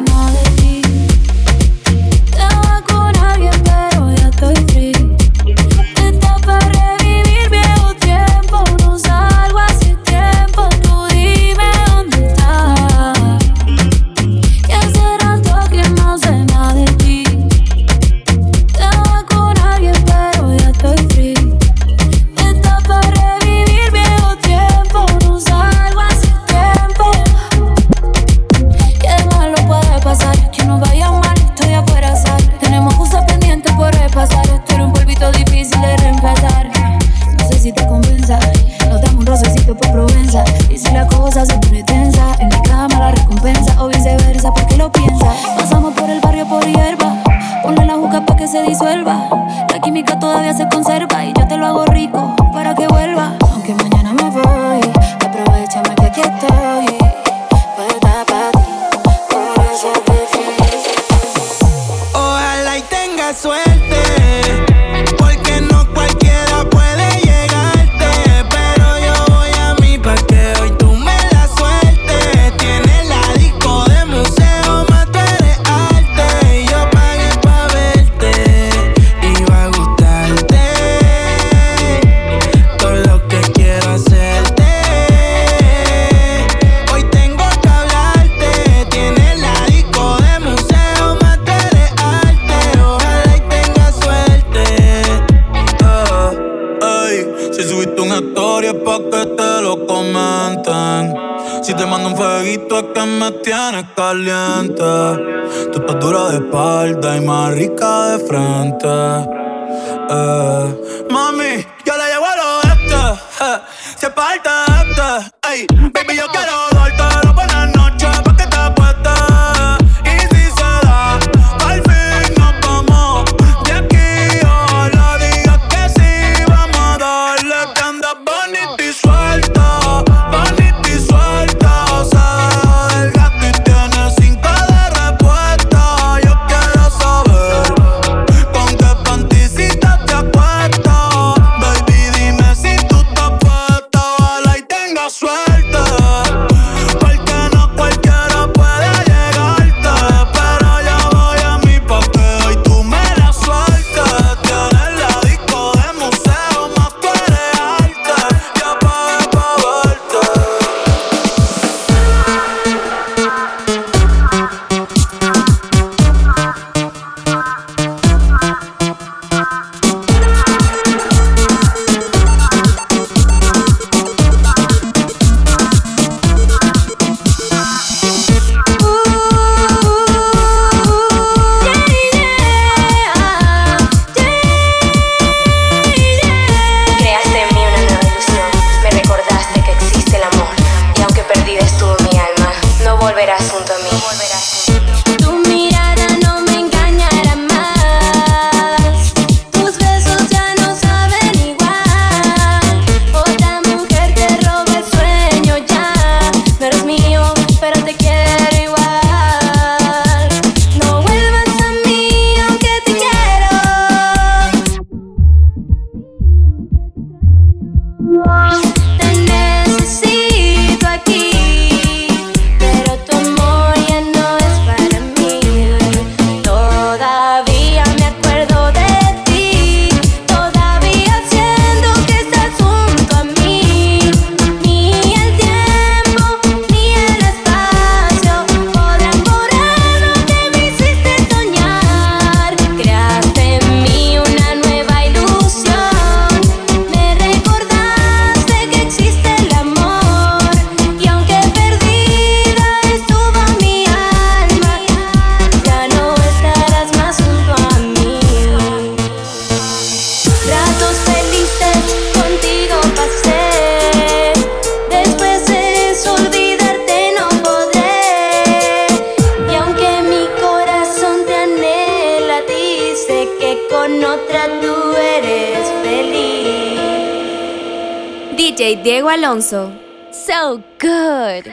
So 279.28 280.64
good. 280.80 281.52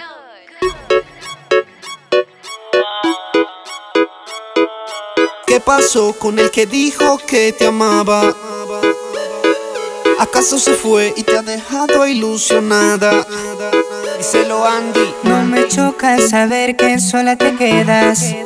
¿Qué 5.45 5.59
pasó 5.59 6.13
con 6.13 6.39
el 6.39 6.53
que 6.53 6.67
dijo 6.67 7.19
que 7.27 7.53
te 7.53 7.67
amaba? 7.67 8.33
¿Acaso 10.21 10.61
se 10.61 10.75
fue 10.75 11.15
y 11.17 11.25
te 11.25 11.37
ha 11.37 11.43
dejado 11.43 12.07
ilusionada? 12.07 13.27
Díselo 14.19 14.65
Andy. 14.65 15.13
No 15.25 15.43
me 15.43 15.67
choca 15.67 16.21
saber 16.21 16.77
que 16.77 17.01
sola 17.01 17.35
te 17.35 17.57
quedas. 17.57 18.37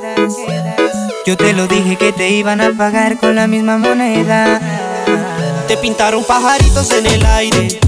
Yo 1.27 1.37
te 1.37 1.53
lo 1.53 1.67
dije 1.67 1.97
que 1.97 2.13
te 2.15 2.31
iban 2.31 2.63
a 2.63 2.73
pagar 2.73 3.19
con 3.19 3.35
la 3.35 3.47
misma 3.47 3.77
moneda. 3.77 4.59
Te 5.67 5.77
pintaron 5.77 6.25
pajaritos 6.25 6.91
en 6.93 7.05
el 7.05 7.27
aire 7.27 7.88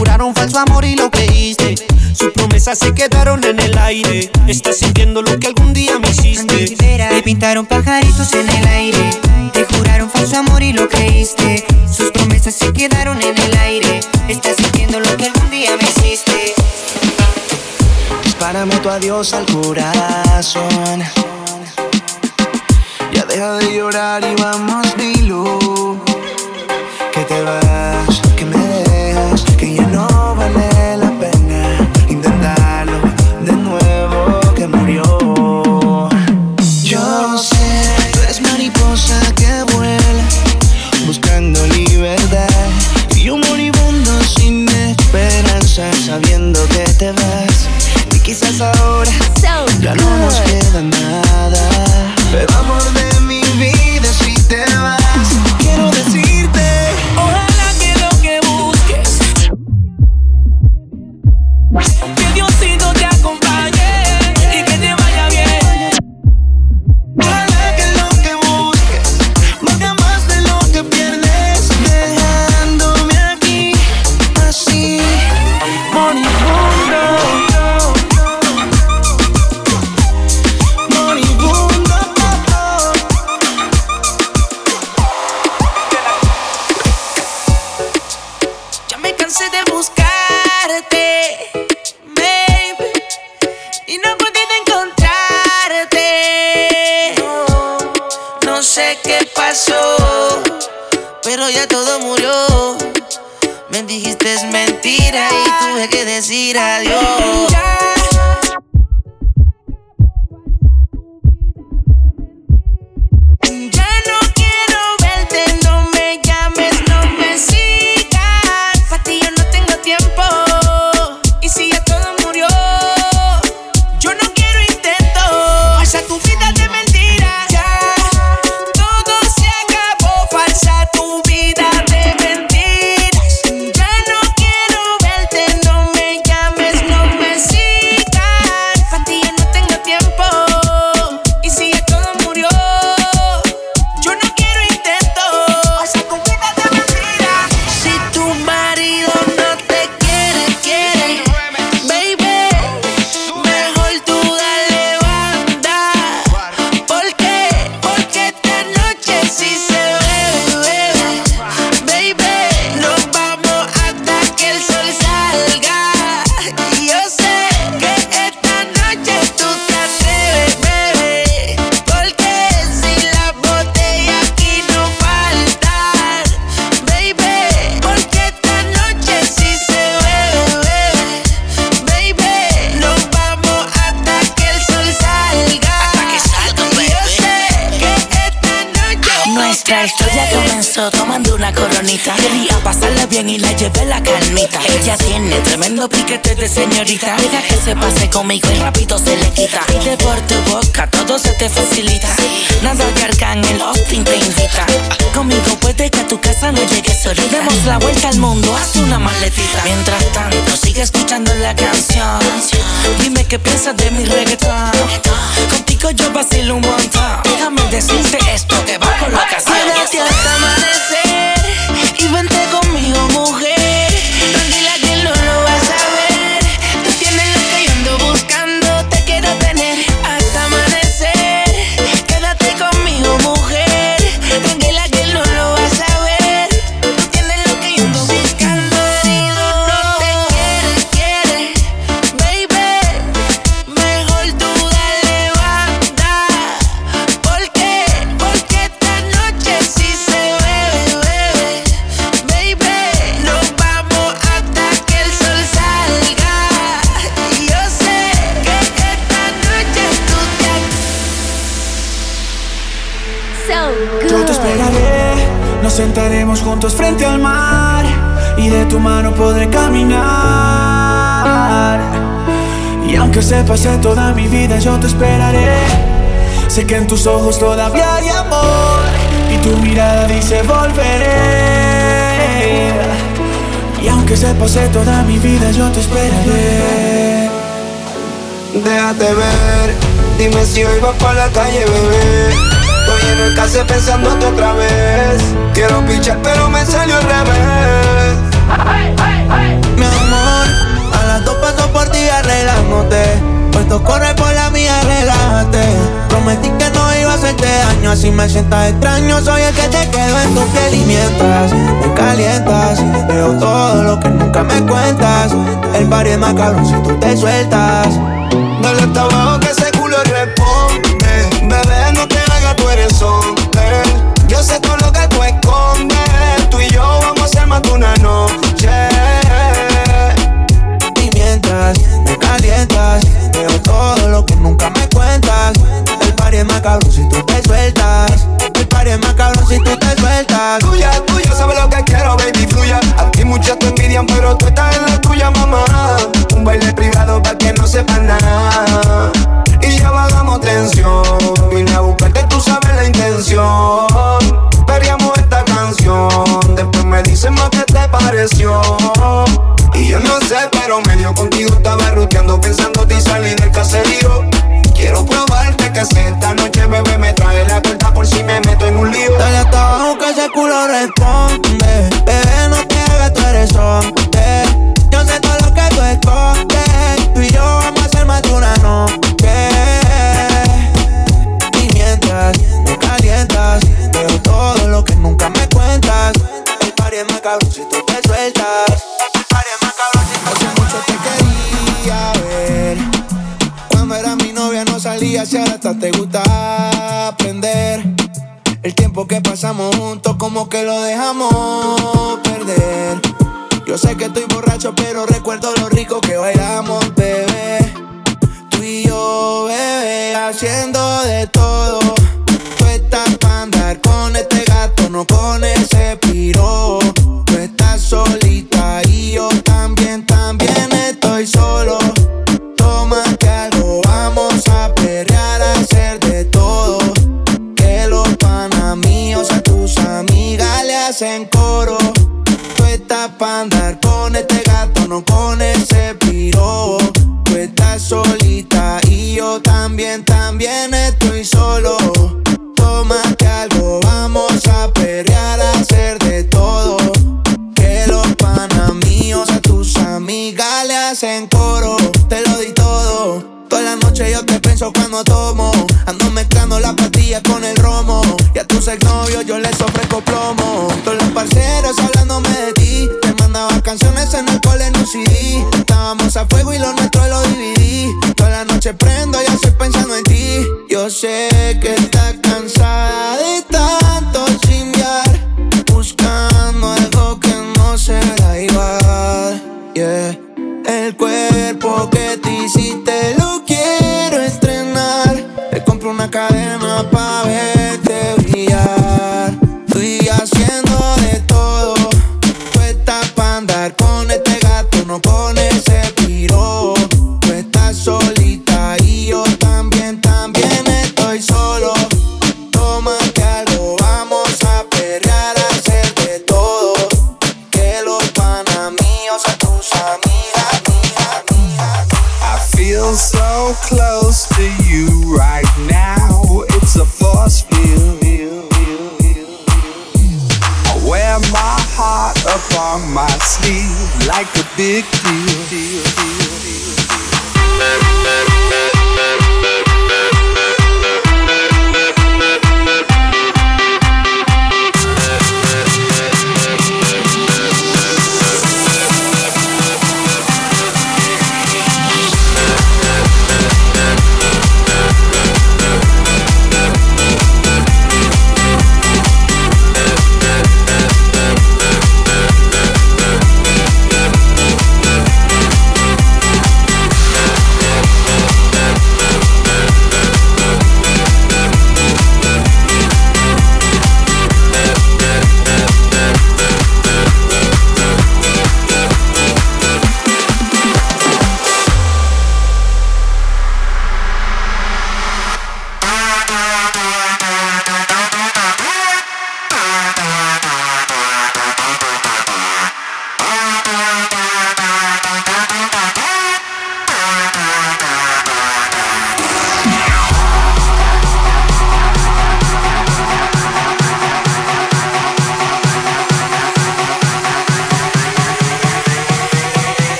te 0.00 0.06
juraron 0.06 0.34
falso 0.34 0.58
amor 0.58 0.86
y 0.86 0.96
lo 0.96 1.10
creíste. 1.10 1.74
Sus 2.14 2.30
promesas 2.30 2.78
se 2.78 2.94
quedaron 2.94 3.44
en 3.44 3.60
el 3.60 3.76
aire. 3.76 4.30
Estás 4.46 4.78
sintiendo 4.78 5.20
lo 5.20 5.38
que 5.38 5.48
algún 5.48 5.74
día 5.74 5.98
me 5.98 6.08
hiciste. 6.08 6.74
Te 6.74 7.22
pintaron 7.22 7.66
pajaritos 7.66 8.32
en 8.32 8.48
el 8.48 8.66
aire. 8.66 9.10
Te 9.52 9.66
juraron 9.66 10.08
falso 10.08 10.38
amor 10.38 10.62
y 10.62 10.72
lo 10.72 10.88
creíste. 10.88 11.66
Sus 11.86 12.10
promesas 12.12 12.54
se 12.54 12.72
quedaron 12.72 13.20
en 13.20 13.36
el 13.36 13.54
aire. 13.58 14.00
Estás 14.26 14.56
sintiendo 14.56 15.00
lo 15.00 15.16
que 15.18 15.26
algún 15.26 15.50
día 15.50 15.72
me 15.76 15.82
hiciste. 15.82 16.54
Párame 18.38 18.76
tu 18.76 18.88
adiós 18.88 19.34
al 19.34 19.44
corazón. 19.44 21.02
Ya 23.12 23.26
deja 23.26 23.52
de 23.58 23.76
llorar 23.76 24.24
y 24.24 24.40
vamos, 24.40 24.96
de 24.96 25.12
luz. 25.24 25.79